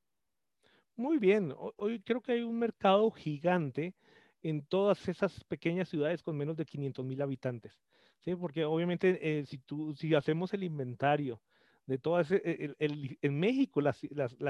Muy 0.97 1.19
bien, 1.19 1.53
hoy 1.77 2.01
creo 2.01 2.19
que 2.19 2.33
hay 2.33 2.41
un 2.41 2.59
mercado 2.59 3.09
gigante 3.11 3.95
en 4.43 4.65
todas 4.65 5.07
esas 5.07 5.41
pequeñas 5.45 5.87
ciudades 5.87 6.21
con 6.21 6.35
menos 6.35 6.57
de 6.57 6.65
500 6.65 7.05
mil 7.05 7.21
habitantes. 7.21 7.79
¿sí? 8.25 8.35
Porque 8.35 8.65
obviamente 8.65 9.45
si, 9.45 9.59
tú, 9.59 9.95
si 9.95 10.13
hacemos 10.13 10.53
el 10.53 10.65
inventario 10.65 11.41
de 11.87 11.97
todas, 11.97 12.29
el, 12.31 12.75
en 13.21 13.39
México 13.39 13.79
la, 13.81 13.95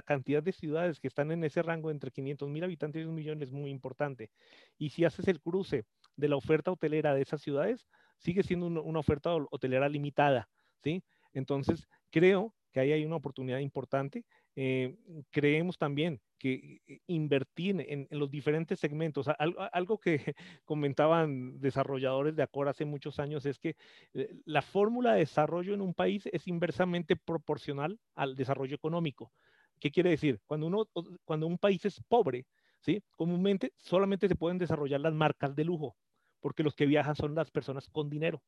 cantidad 0.02 0.42
de 0.42 0.52
ciudades 0.52 1.00
que 1.00 1.08
están 1.08 1.32
en 1.32 1.44
ese 1.44 1.62
rango 1.62 1.92
entre 1.92 2.12
500 2.12 2.50
mil 2.50 2.64
habitantes 2.64 3.02
y 3.02 3.06
un 3.06 3.14
millón 3.14 3.42
es 3.44 3.52
muy 3.52 3.70
importante. 3.70 4.32
Y 4.78 4.90
si 4.90 5.06
haces 5.06 5.28
el 5.28 5.40
cruce 5.40 5.86
de 6.16 6.30
la 6.30 6.36
oferta 6.36 6.72
hotelera 6.72 7.14
de 7.14 7.22
esas 7.22 7.42
ciudades, 7.42 7.88
sigue 8.18 8.42
siendo 8.42 8.66
una, 8.66 9.00
oferta 9.00 9.36
hotelera 9.36 9.88
limitada, 9.88 10.50
¿sí? 10.84 11.04
Entonces, 11.32 11.88
creo 12.10 12.56
que 12.78 12.82
ahí 12.82 12.92
hay 12.92 13.06
una 13.06 13.16
oportunidad 13.16 13.58
importante. 13.58 14.24
Eh, 14.56 14.96
creemos 15.32 15.80
también 15.80 16.22
que 16.38 16.80
eh, 16.86 17.00
invertir 17.08 17.84
en, 17.90 18.08
los 18.12 18.30
diferentes 18.30 18.80
segmentos, 18.80 19.28
algo, 19.72 19.98
que 19.98 20.20
comentaban 20.64 21.60
desarrolladores 21.60 22.36
de 22.36 22.44
Acor 22.44 22.68
hace 22.68 22.86
muchos 22.86 23.18
años 23.18 23.48
es 23.48 23.58
que 23.58 23.76
eh, 24.14 24.30
la 24.46 24.62
fórmula 24.62 25.14
de 25.14 25.22
desarrollo 25.22 25.74
en 25.74 25.82
un 25.82 25.96
país 25.96 26.30
es 26.32 26.48
inversamente 26.48 27.16
proporcional 27.16 28.00
al 28.14 28.36
desarrollo 28.36 28.76
económico. 28.76 29.32
¿Qué 29.80 29.90
quiere 29.90 30.12
decir? 30.12 30.40
Cuando, 30.46 30.68
uno, 30.68 30.88
cuando 31.26 31.48
un 31.48 31.58
país 31.58 31.84
es 31.86 32.00
pobre, 32.08 32.46
¿sí? 32.82 33.02
comúnmente 33.16 33.74
solamente 33.78 34.28
se 34.28 34.36
pueden 34.36 34.60
desarrollar 34.60 35.02
las 35.02 35.16
marcas 35.16 35.56
de 35.56 35.64
lujo 35.64 35.96
porque 36.40 36.62
los 36.62 36.76
que 36.76 36.86
viajan 36.86 37.16
son 37.16 37.34
las 37.34 37.50
personas 37.50 37.90
con 37.90 38.08
dinero. 38.08 38.44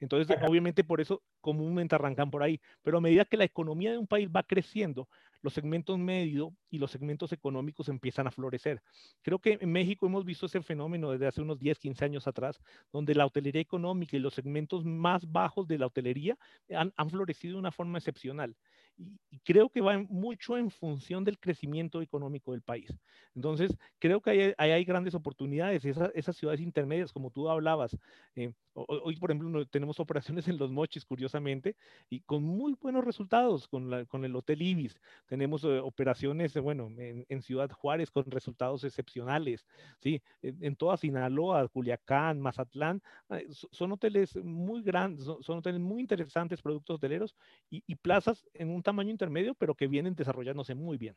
Entonces, 0.00 0.36
obviamente 0.46 0.84
por 0.84 1.00
eso 1.00 1.22
comúnmente 1.40 1.94
arrancan 1.94 2.30
por 2.30 2.42
ahí, 2.42 2.60
pero 2.82 2.98
a 2.98 3.00
medida 3.00 3.24
que 3.24 3.36
la 3.36 3.44
economía 3.44 3.92
de 3.92 3.98
un 3.98 4.06
país 4.06 4.28
va 4.28 4.42
creciendo, 4.42 5.08
los 5.42 5.52
segmentos 5.52 5.98
medio 5.98 6.54
y 6.70 6.78
los 6.78 6.90
segmentos 6.90 7.32
económicos 7.32 7.88
empiezan 7.88 8.26
a 8.26 8.30
florecer. 8.30 8.82
Creo 9.22 9.38
que 9.38 9.58
en 9.60 9.70
México 9.70 10.06
hemos 10.06 10.24
visto 10.24 10.46
ese 10.46 10.62
fenómeno 10.62 11.10
desde 11.10 11.26
hace 11.26 11.42
unos 11.42 11.58
10, 11.58 11.78
15 11.78 12.04
años 12.04 12.26
atrás, 12.26 12.58
donde 12.92 13.14
la 13.14 13.26
hotelería 13.26 13.60
económica 13.60 14.16
y 14.16 14.20
los 14.20 14.34
segmentos 14.34 14.84
más 14.84 15.30
bajos 15.30 15.68
de 15.68 15.78
la 15.78 15.86
hotelería 15.86 16.38
han, 16.70 16.92
han 16.96 17.10
florecido 17.10 17.54
de 17.54 17.60
una 17.60 17.72
forma 17.72 17.98
excepcional 17.98 18.56
y, 18.96 19.18
creo 19.44 19.68
que 19.68 19.80
va 19.80 19.98
mucho 19.98 20.56
en 20.56 20.70
función 20.70 21.24
del 21.24 21.38
crecimiento 21.38 22.00
económico 22.00 22.52
del 22.52 22.62
país. 22.62 22.94
Entonces, 23.34 23.76
creo 23.98 24.20
que 24.20 24.54
hay, 24.56 24.70
hay, 24.70 24.84
grandes 24.84 25.14
oportunidades, 25.14 25.84
esas 25.84 26.36
ciudades 26.36 26.60
intermedias, 26.60 27.12
como 27.12 27.30
tú 27.30 27.48
hablabas. 27.48 27.96
Eh, 28.36 28.52
hoy, 28.74 29.16
por 29.16 29.30
ejemplo, 29.30 29.66
tenemos 29.66 30.00
operaciones 30.00 30.48
en 30.48 30.58
Los 30.58 30.70
Mochis, 30.70 31.04
curiosamente, 31.04 31.76
y 32.08 32.20
con 32.20 32.42
muy 32.42 32.74
buenos 32.80 33.04
resultados 33.04 33.68
con, 33.68 33.90
la, 33.90 34.04
con 34.06 34.24
el 34.24 34.34
Hotel 34.34 34.62
Ibis. 34.62 35.00
Tenemos 35.26 35.64
eh, 35.64 35.78
operaciones, 35.78 36.54
bueno, 36.54 36.86
en, 36.86 37.24
en, 37.28 37.42
Ciudad 37.42 37.70
Juárez 37.70 38.10
con 38.10 38.24
resultados 38.24 38.84
excepcionales, 38.84 39.66
¿sí? 40.00 40.22
En, 40.42 40.76
toda 40.76 40.96
Sinaloa, 40.96 41.68
Culiacán, 41.68 42.40
Mazatlán, 42.40 43.02
eh, 43.30 43.46
son 43.50 43.92
hoteles 43.92 44.36
muy 44.36 44.82
grandes, 44.82 45.24
son, 45.24 45.58
hoteles 45.58 45.80
muy 45.80 46.00
interesantes, 46.00 46.62
productos 46.62 46.96
hoteleros 46.96 47.34
y, 47.70 47.82
y 47.86 47.96
plazas 47.96 48.44
en 48.54 48.70
un 48.70 48.82
tamaño 48.84 49.10
intermedio, 49.10 49.54
pero 49.56 49.74
que 49.74 49.88
vienen 49.88 50.14
desarrollándose 50.14 50.76
muy 50.76 50.96
bien. 50.96 51.16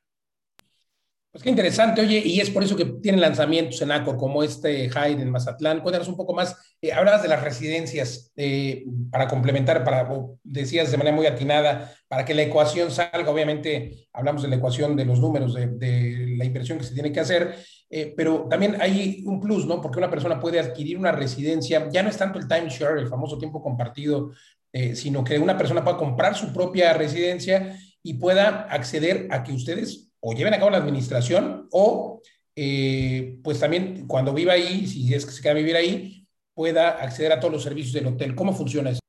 Pues 1.37 1.43
qué 1.43 1.49
interesante, 1.51 2.01
oye, 2.01 2.19
y 2.25 2.39
es 2.39 2.49
por 2.49 2.63
eso 2.63 2.75
que 2.75 2.85
tienen 2.85 3.21
lanzamientos 3.21 3.79
en 3.81 3.91
ACOR 3.91 4.17
como 4.17 4.41
este 4.41 4.89
Hyde 4.89 5.21
en 5.21 5.29
Mazatlán. 5.29 5.81
Cuéntanos 5.81 6.07
un 6.07 6.17
poco 6.17 6.33
más. 6.33 6.55
Eh, 6.81 6.91
hablabas 6.91 7.21
de 7.21 7.27
las 7.27 7.43
residencias 7.43 8.31
eh, 8.35 8.85
para 9.11 9.27
complementar, 9.27 9.83
para, 9.83 10.09
decías 10.43 10.89
de 10.89 10.97
manera 10.97 11.15
muy 11.15 11.27
atinada, 11.27 11.93
para 12.07 12.25
que 12.25 12.33
la 12.33 12.41
ecuación 12.41 12.89
salga. 12.89 13.29
Obviamente, 13.29 14.07
hablamos 14.13 14.41
de 14.41 14.47
la 14.47 14.55
ecuación 14.55 14.95
de 14.95 15.05
los 15.05 15.19
números, 15.19 15.53
de, 15.53 16.35
la 16.37 16.45
inversión 16.45 16.79
que 16.79 16.85
se 16.85 16.95
tiene 16.95 17.11
que 17.11 17.19
hacer, 17.19 17.55
eh, 17.89 18.13
pero 18.17 18.47
también 18.49 18.81
hay 18.81 19.23
un 19.25 19.39
plus, 19.39 19.67
¿no? 19.67 19.79
Porque 19.79 19.99
una 19.99 20.09
persona 20.09 20.39
puede 20.39 20.59
adquirir 20.59 20.97
una 20.97 21.11
residencia, 21.11 21.87
ya 21.91 22.01
no 22.01 22.09
es 22.09 22.17
tanto 22.17 22.39
el 22.39 22.47
timeshare, 22.47 22.97
el 22.99 23.07
famoso 23.07 23.37
tiempo 23.37 23.61
compartido 23.61 24.31
eh, 24.73 24.95
sino 24.95 25.23
que 25.23 25.39
una 25.39 25.57
persona 25.57 25.83
pueda 25.83 25.97
comprar 25.97 26.35
su 26.35 26.53
propia 26.53 26.93
residencia 26.93 27.79
y 28.03 28.15
pueda 28.15 28.67
acceder 28.69 29.27
a 29.31 29.43
que 29.43 29.53
ustedes 29.53 30.09
o 30.19 30.33
lleven 30.33 30.53
a 30.53 30.59
cabo 30.59 30.71
la 30.71 30.77
administración 30.77 31.67
o 31.71 32.21
eh, 32.55 33.37
pues 33.43 33.59
también 33.59 34.07
cuando 34.07 34.33
viva 34.33 34.53
ahí, 34.53 34.87
si 34.87 35.13
es 35.13 35.25
que 35.25 35.31
se 35.31 35.41
queda 35.41 35.51
a 35.51 35.55
vivir 35.55 35.75
ahí, 35.75 36.27
pueda 36.53 36.89
acceder 36.89 37.31
a 37.31 37.39
todos 37.39 37.53
los 37.53 37.63
servicios 37.63 37.93
del 37.93 38.07
hotel. 38.07 38.33
¿Cómo 38.33 38.53
funciona 38.53 38.89
eso? 38.89 38.99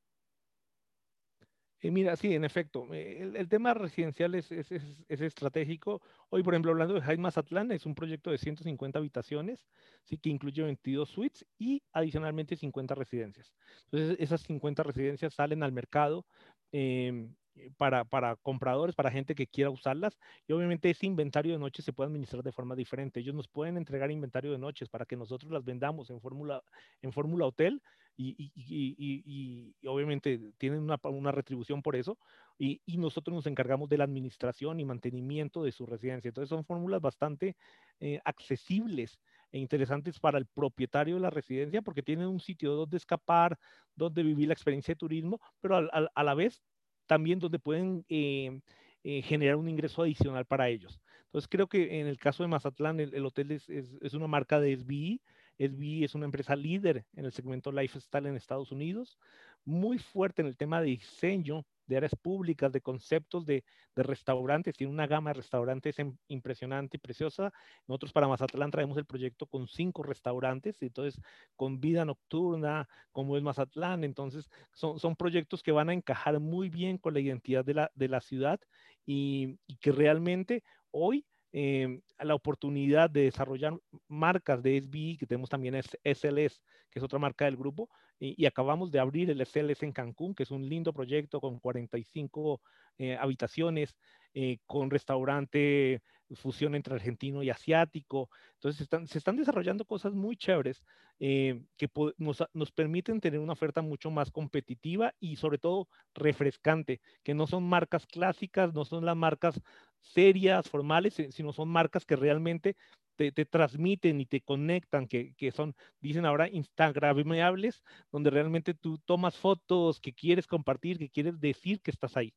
Eh, 1.81 1.91
mira, 1.91 2.15
sí, 2.17 2.33
en 2.33 2.43
efecto, 2.43 2.93
eh, 2.93 3.31
el, 3.35 3.47
tema 3.47 3.73
residencial 3.73 4.35
es, 4.35 4.51
es, 4.51 4.69
es, 4.71 5.21
estratégico. 5.21 6.01
Hoy, 6.29 6.43
por 6.43 6.53
ejemplo, 6.53 6.71
hablando 6.71 6.95
de 6.95 7.01
Hyde 7.01 7.17
Mazatlán, 7.17 7.71
es 7.71 7.85
un 7.85 7.95
proyecto 7.95 8.31
de 8.31 8.37
150 8.37 8.99
habitaciones, 8.99 9.65
sí, 10.03 10.17
que 10.17 10.29
incluye 10.29 10.61
22 10.61 11.09
suites 11.09 11.45
y 11.57 11.81
adicionalmente 11.93 12.57
50 12.57 12.95
residencias. 12.95 13.53
Entonces, 13.85 14.17
esas 14.19 14.41
50 14.41 14.83
residencias 14.83 15.33
salen 15.33 15.63
al 15.63 15.71
mercado 15.71 16.25
em, 16.71 17.33
para, 17.77 18.05
para, 18.05 18.35
compradores, 18.37 18.95
para 18.95 19.11
gente 19.11 19.35
que 19.35 19.47
quiera 19.47 19.69
usarlas. 19.69 20.17
Y 20.47 20.53
obviamente 20.53 20.89
ese 20.89 21.05
inventario 21.05 21.53
de 21.53 21.59
noches 21.59 21.85
se 21.85 21.93
puede 21.93 22.07
administrar 22.07 22.43
de 22.43 22.51
forma 22.51 22.75
diferente. 22.75 23.19
Ellos 23.19 23.35
nos 23.35 23.47
pueden 23.47 23.77
entregar 23.77 24.11
inventario 24.11 24.51
de 24.51 24.57
noches 24.57 24.89
para 24.89 25.05
que 25.05 25.15
nosotros 25.15 25.51
las 25.51 25.63
vendamos 25.63 26.09
en 26.09 26.19
fórmula 26.21 26.63
en 27.01 27.11
hotel 27.41 27.81
y, 28.21 29.73
obviamente 29.85 30.51
tienen 30.57 30.81
una, 30.81 31.31
retribución 31.31 31.81
por 31.81 31.95
eso, 31.95 32.17
y, 32.57 32.81
nosotros 32.97 33.33
nos 33.33 33.47
encargamos 33.47 33.87
de 33.89 33.97
la 33.97 34.03
administración 34.03 34.79
y 34.79 34.85
mantenimiento 34.85 35.63
de 35.63 35.71
su 35.71 35.85
residencia. 35.85 36.27
Entonces 36.27 36.49
son 36.49 36.65
fórmulas 36.65 37.01
bastante 37.01 37.55
eh, 37.99 38.19
accesibles 38.25 39.19
e 39.51 39.59
interesantes 39.59 40.19
para 40.19 40.37
el 40.37 40.45
propietario 40.45 41.15
de 41.15 41.21
la 41.21 41.29
residencia 41.29 41.81
porque 41.81 42.03
tienen 42.03 42.27
un 42.27 42.39
sitio 42.39 42.73
donde 42.73 42.97
escapar, 42.97 43.57
donde 43.95 44.23
vivir 44.23 44.47
la 44.47 44.53
experiencia 44.53 44.93
de 44.93 44.99
turismo, 44.99 45.39
pero 45.61 45.77
a, 45.77 46.23
la 46.23 46.33
vez 46.33 46.61
también 47.09 47.39
donde 47.39 47.57
pueden 47.57 48.05
eh, 48.07 48.61
eh, 49.03 49.23
generar 49.23 49.55
un 49.55 49.67
ingreso 49.67 50.03
adicional 50.03 50.45
para 50.45 50.69
ellos. 50.69 51.01
Entonces 51.25 51.47
creo 51.49 51.67
que 51.67 51.99
en 51.99 52.05
el 52.05 52.19
caso 52.19 52.43
de 52.43 52.49
Mazatlán 52.49 52.99
el, 52.99 53.25
hotel 53.25 53.49
es, 53.51 53.67
es, 53.67 54.13
una 54.13 54.27
marca 54.27 54.59
de 54.59 54.77
SBI, 54.77 55.19
SB 55.57 56.03
es 56.03 56.13
una 56.13 56.25
empresa 56.25 56.55
líder 56.55 57.05
en 57.15 57.25
el 57.25 57.31
segmento 57.31 57.71
lifestyle 57.71 58.27
en 58.27 58.35
Estados 58.35 58.71
Unidos, 58.71 59.17
muy 59.65 59.97
fuerte 59.97 60.43
en 60.43 60.49
el 60.49 60.55
tema 60.55 60.81
de 60.81 60.89
diseño 60.89 61.65
de 61.89 61.97
áreas 61.97 62.15
públicas, 62.15 62.71
de 62.71 62.81
conceptos 62.81 63.45
de, 63.45 63.63
restaurantes, 63.95 64.77
tiene 64.77 64.93
una 64.93 65.07
gama 65.07 65.31
de 65.31 65.33
restaurantes 65.33 65.97
impresionante 66.27 66.95
y 66.95 66.99
preciosa. 66.99 67.51
Nosotros 67.85 68.13
para 68.13 68.29
Mazatlán 68.29 68.71
traemos 68.71 68.97
el 68.97 69.05
proyecto 69.05 69.45
con 69.45 69.67
cinco 69.67 70.03
restaurantes, 70.03 70.81
entonces 70.81 71.19
con 71.57 71.81
vida 71.81 72.05
nocturna, 72.05 72.87
como 73.11 73.35
es 73.35 73.43
Mazatlán, 73.43 74.05
entonces 74.05 74.49
son, 74.71 74.99
son 74.99 75.17
proyectos 75.17 75.63
que 75.63 75.73
van 75.73 75.89
a 75.89 75.93
encajar 75.93 76.39
muy 76.39 76.69
bien 76.69 76.97
con 76.97 77.13
la 77.13 77.19
identidad 77.19 77.65
de 77.65 77.73
la, 77.73 77.91
de 77.95 78.07
la 78.07 78.21
ciudad 78.21 78.59
y, 79.05 79.57
y 79.67 79.75
que 79.77 79.91
realmente 79.91 80.63
hoy 80.91 81.25
eh, 81.51 82.01
la 82.19 82.35
oportunidad 82.35 83.09
de 83.09 83.23
desarrollar 83.23 83.77
marcas 84.07 84.61
de 84.61 84.79
SBI, 84.81 85.17
que 85.17 85.25
tenemos 85.25 85.49
también 85.49 85.75
SLS, 85.75 86.61
que 86.89 86.99
es 86.99 87.03
otra 87.03 87.19
marca 87.19 87.45
del 87.45 87.57
grupo, 87.57 87.89
y, 88.19 88.45
acabamos 88.45 88.91
de 88.91 88.99
abrir 88.99 89.29
el 89.29 89.45
SLS 89.45 89.83
en 89.83 89.93
Cancún, 89.93 90.35
que 90.35 90.43
es 90.43 90.51
un 90.51 90.67
lindo 90.67 90.93
proyecto 90.93 91.39
con 91.39 91.59
45 91.59 92.61
eh, 92.97 93.15
habitaciones, 93.15 93.95
eh, 94.33 94.57
con 94.65 94.89
restaurante, 94.89 96.01
fusión 96.35 96.75
entre 96.75 96.95
argentino 96.95 97.43
y 97.43 97.49
asiático. 97.49 98.29
Entonces 98.55 98.87
se 99.09 99.17
están 99.17 99.35
desarrollando 99.35 99.85
cosas 99.85 100.13
muy 100.13 100.35
chéveres 100.37 100.83
que 101.19 101.89
nos, 102.17 102.43
nos, 102.53 102.71
permiten 102.71 103.19
tener 103.19 103.41
una 103.41 103.53
oferta 103.53 103.81
mucho 103.81 104.09
más 104.09 104.31
competitiva 104.31 105.13
y 105.19 105.35
sobre 105.35 105.57
todo 105.57 105.89
refrescante, 106.13 107.01
que 107.23 107.33
no 107.33 107.45
son 107.45 107.63
marcas 107.63 108.05
clásicas, 108.05 108.73
no 108.73 108.85
son 108.85 109.05
las 109.05 109.17
marcas 109.17 109.61
serias, 109.99 110.69
formales, 110.69 111.21
sino 111.31 111.51
son 111.51 111.67
marcas 111.67 112.05
que 112.05 112.15
realmente 112.15 112.77
te, 113.17 113.45
transmiten 113.45 114.21
y 114.21 114.25
te 114.25 114.39
conectan, 114.39 115.07
que, 115.07 115.33
que, 115.35 115.51
son, 115.51 115.75
dicen 115.99 116.25
ahora, 116.25 116.47
instagramables, 116.47 117.83
donde 118.11 118.29
realmente 118.29 118.73
tú 118.73 118.97
tomas 118.99 119.35
fotos 119.35 119.99
que 119.99 120.13
quieres 120.13 120.47
compartir, 120.47 120.97
que 120.97 121.09
quieres 121.09 121.39
decir 121.41 121.81
que 121.81 121.91
estás 121.91 122.15
ahí. 122.15 122.33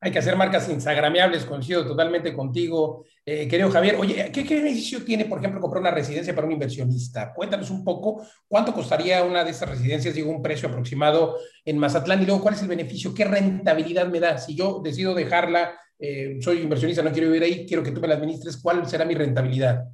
Hay 0.00 0.12
que 0.12 0.20
hacer 0.20 0.36
marcas 0.36 0.68
instagramiables, 0.68 1.44
coincido 1.44 1.84
totalmente 1.84 2.32
contigo, 2.32 3.04
eh, 3.26 3.48
querido 3.48 3.68
Javier. 3.68 3.96
Oye, 3.96 4.30
¿qué, 4.32 4.44
¿qué, 4.44 4.54
beneficio 4.54 5.04
tiene, 5.04 5.24
por 5.24 5.40
ejemplo, 5.40 5.60
comprar 5.60 5.80
una 5.80 5.90
residencia 5.90 6.32
para 6.32 6.46
un 6.46 6.52
inversionista? 6.52 7.34
Cuéntanos 7.34 7.68
un 7.70 7.82
poco 7.82 8.24
cuánto 8.46 8.72
costaría 8.72 9.24
una 9.24 9.42
de 9.42 9.50
estas 9.50 9.70
residencias, 9.70 10.14
digo, 10.14 10.30
un 10.30 10.40
precio 10.40 10.68
aproximado 10.68 11.36
en 11.64 11.78
Mazatlán 11.78 12.22
y 12.22 12.26
luego 12.26 12.42
cuál 12.42 12.54
es 12.54 12.62
el 12.62 12.68
beneficio, 12.68 13.12
qué 13.12 13.24
rentabilidad 13.24 14.06
me 14.06 14.20
da. 14.20 14.38
Si 14.38 14.54
yo 14.54 14.80
decido 14.84 15.14
dejarla, 15.14 15.74
eh, 15.98 16.38
soy 16.40 16.60
inversionista, 16.60 17.02
no 17.02 17.10
quiero 17.10 17.26
vivir 17.26 17.42
ahí, 17.42 17.66
quiero 17.66 17.82
que 17.82 17.90
tú 17.90 18.00
me 18.00 18.06
la 18.06 18.14
administres, 18.14 18.56
¿cuál 18.62 18.88
será 18.88 19.04
mi 19.04 19.16
rentabilidad? 19.16 19.84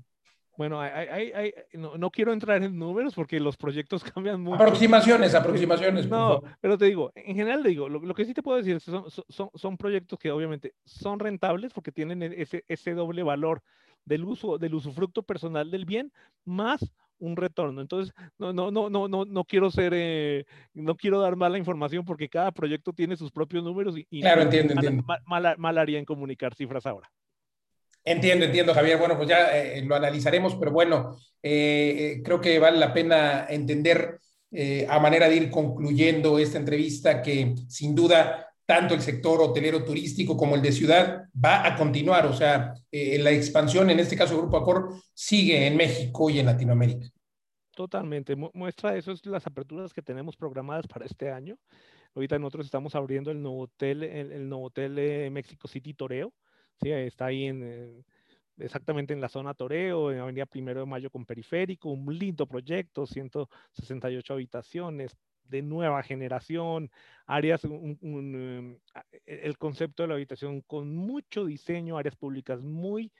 Bueno, 0.57 0.81
no, 1.73 2.11
quiero 2.11 2.33
entrar 2.33 2.63
en 2.63 2.79
números 2.79 3.15
porque 3.15 3.41
los 3.41 3.57
proyectos 3.57 4.03
cambian 4.15 4.41
mucho. 4.41 4.63
Aproximaciones, 4.63 5.35
aproximaciones. 5.35 6.09
No, 6.09 6.43
pero 6.61 6.79
te 6.79 6.87
digo, 6.87 7.13
en 7.15 7.37
general 7.37 7.63
te 7.63 7.71
digo, 7.71 7.89
lo, 7.89 8.15
que 8.15 8.25
sí 8.25 8.35
te 8.35 8.43
puedo 8.43 8.59
decir 8.59 8.77
es 8.77 8.85
que 8.85 8.91
son, 8.91 9.51
son, 9.55 9.77
proyectos 9.77 10.19
que 10.19 10.31
obviamente 10.31 10.75
son 10.85 11.19
rentables 11.19 11.73
porque 11.73 11.93
tienen 11.93 12.23
e, 12.23 12.43
ese, 12.43 12.65
ese 12.69 12.95
doble 12.95 13.23
valor 13.23 13.63
del 14.05 14.25
uso, 14.25 14.59
del 14.59 14.75
usufructo 14.75 15.23
personal 15.23 15.71
del 15.71 15.85
bien, 15.85 16.13
más 16.45 16.93
un 17.19 17.37
retorno. 17.37 17.81
Entonces, 17.81 18.15
no, 18.39 18.53
no, 18.53 18.71
no, 18.71 18.91
no, 18.91 19.09
no, 19.09 19.25
no 19.25 19.45
quiero 19.45 19.71
ser, 19.71 19.93
eh, 19.95 20.45
no 20.73 20.97
quiero 20.97 21.21
dar 21.21 21.37
mala 21.37 21.59
información 21.59 22.05
porque 22.05 22.29
cada 22.29 22.53
proyecto 22.53 22.93
tiene 22.93 23.17
sus 23.17 23.31
propios 23.31 23.65
números 23.65 23.97
y, 23.97 24.21
claro, 24.21 24.43
entiendo, 24.43 24.75
entiendo. 24.75 25.05
Mal, 25.27 25.79
haría 25.79 25.99
en 25.99 26.05
comunicar 26.05 26.55
cifras 26.55 26.87
ahora. 26.87 27.11
Entiendo, 28.05 28.45
entiendo, 28.45 28.75
Javier. 28.75 28.99
Bueno, 28.99 29.17
pues 29.17 29.29
ya 29.29 29.57
eh, 29.57 29.83
lo 29.83 29.95
analizaremos, 29.95 30.55
pero 30.57 30.73
bueno, 30.73 31.17
eh, 31.43 32.21
creo 32.25 32.41
que 32.41 32.59
vale 32.59 32.79
la 32.79 32.93
pena 32.93 33.47
entender 33.49 34.21
a 34.89 35.01
manera 35.01 35.29
de 35.29 35.35
ir 35.35 35.51
concluyendo 35.51 36.39
esta 36.39 36.59
entrevista 36.59 37.21
que 37.21 37.57
sin 37.67 37.93
duda 37.93 38.55
tanto 38.67 38.95
el 38.95 39.03
sector 39.03 39.41
hotelero 39.41 39.85
turístico 39.85 40.37
como 40.37 40.55
el 40.55 40.63
de 40.63 40.73
ciudad 40.73 41.25
va 41.43 41.67
a 41.67 41.77
continuar. 41.77 42.27
O 42.27 42.33
sea, 42.33 42.75
eh, 42.91 43.19
la 43.19 43.31
expansión, 43.31 43.91
en 43.91 44.01
este 44.01 44.17
caso 44.17 44.39
Grupo 44.39 44.57
Accor, 44.57 44.95
sigue 45.13 45.67
en 45.67 45.77
México 45.77 46.31
y 46.31 46.39
en 46.39 46.47
Latinoamérica. 46.47 47.09
Totalmente. 47.75 48.37
Muestra 48.37 48.97
eso 48.97 49.13
es 49.13 49.25
las 49.27 49.47
aperturas 49.47 49.93
que 49.93 50.03
tenemos 50.03 50.37
programadas 50.37 50.87
para 50.87 51.05
este 51.07 51.31
año. 51.31 51.57
Ahorita 52.15 52.39
nosotros 52.39 52.67
estamos 52.67 52.95
abriendo 52.95 53.33
el 53.33 53.43
nuevo 53.43 53.63
hotel, 53.63 54.05
el, 54.05 54.49
nuevo 54.49 54.67
hotel 54.67 54.95
de 54.95 55.29
México 55.31 55.67
City 55.67 55.93
Toreo. 55.93 56.33
Sí, 56.83 56.91
está 56.91 57.27
ahí 57.27 57.45
en, 57.45 58.05
exactamente 58.59 59.13
en 59.13 59.21
la 59.21 59.29
zona 59.29 59.55
Toreo, 59.55 60.13
en 60.13 60.21
Avenida 60.21 60.47
Primero 60.47 60.81
de 60.81 60.87
Mayo 60.87 61.11
con 61.11 61.25
Periférico, 61.25 61.91
un 61.91 62.19
lindo 62.19 62.47
proyecto, 62.47 63.07
168 63.07 64.35
habitaciones, 64.35 65.17
de 65.45 65.63
nueva 65.63 66.03
generación, 66.03 66.91
áreas, 67.27 67.65
em, 67.65 68.79
e, 69.27 69.41
el 69.47 69.59
concepto 69.59 70.03
de 70.03 70.09
la 70.09 70.15
habitación 70.15 70.63
con 70.63 70.95
mucho 70.95 71.45
diseño, 71.45 71.99
áreas 71.99 72.17
públicas 72.17 72.63
muy 72.63 73.13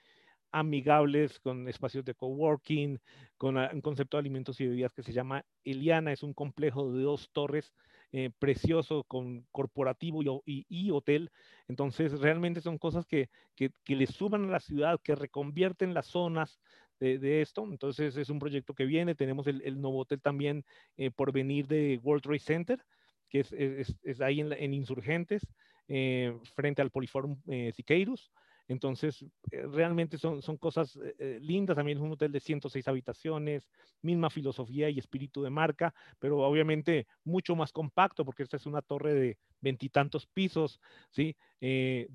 amigables 0.51 1.39
con 1.39 1.67
espacios 1.67 2.05
de 2.05 2.15
coworking, 2.15 2.99
con 3.37 3.57
un 3.57 3.81
concepto 3.81 4.17
de 4.17 4.21
alimentos 4.21 4.59
y 4.61 4.67
bebidas 4.67 4.93
que 4.93 5.03
se 5.03 5.13
llama 5.13 5.45
Eliana, 5.63 6.13
es 6.13 6.23
un 6.23 6.33
complejo 6.33 6.91
de 6.93 7.03
dos 7.03 7.29
torres 7.31 7.73
eh, 8.17 8.29
precioso 8.39 9.03
con 9.03 9.45
corporativo 9.51 10.21
y, 10.45 10.89
hotel. 10.91 11.31
Entonces, 11.67 12.17
realmente 12.21 12.61
son 12.61 12.77
cosas 12.77 13.05
que, 13.05 13.29
que, 13.57 13.73
le 13.87 14.07
suban 14.07 14.45
a 14.45 14.51
la 14.51 14.61
ciudad, 14.61 15.01
que 15.03 15.15
reconvierten 15.15 15.93
las 15.93 16.05
zonas 16.05 16.61
de, 16.97 17.41
esto. 17.41 17.67
Entonces 17.69 18.15
es 18.15 18.29
un 18.29 18.39
proyecto 18.39 18.73
que 18.73 18.85
viene. 18.85 19.15
Tenemos 19.15 19.47
el, 19.47 19.61
el 19.63 19.81
nuevo 19.81 19.99
hotel 19.99 20.21
también 20.21 20.63
eh, 20.95 21.11
por 21.11 21.33
venir 21.33 21.67
de 21.67 21.99
World 22.01 22.23
Trade 22.23 22.39
Center, 22.39 22.85
que 23.27 23.41
es, 23.41 23.51
es, 23.51 24.21
ahí 24.21 24.39
en, 24.39 24.53
en 24.53 24.73
Insurgentes, 24.73 25.45
eh, 25.89 26.33
frente 26.55 26.81
al 26.81 26.91
Poliforum 26.91 27.41
Siqueiros. 27.73 28.31
Entonces, 28.67 29.23
eh, 29.51 29.67
realmente 29.67 30.17
son, 30.17 30.41
son 30.41 30.57
cosas 30.57 30.95
eh, 30.95 31.15
eh, 31.19 31.39
lindas. 31.41 31.75
También 31.75 31.97
es 31.97 32.03
un 32.03 32.11
hotel 32.11 32.31
de 32.31 32.39
106 32.39 32.87
habitaciones, 32.87 33.69
misma 34.01 34.29
filosofía 34.29 34.89
y 34.89 34.97
espíritu 34.97 35.43
de 35.43 35.49
marca, 35.49 35.93
pero 36.19 36.39
obviamente 36.39 37.07
mucho 37.23 37.55
más 37.55 37.71
compacto 37.71 38.25
porque 38.25 38.43
esta 38.43 38.57
es 38.57 38.65
una 38.65 38.81
torre 38.81 39.13
de 39.13 39.37
veintitantos 39.61 40.27
pisos, 40.27 40.79
¿sí? 41.09 41.35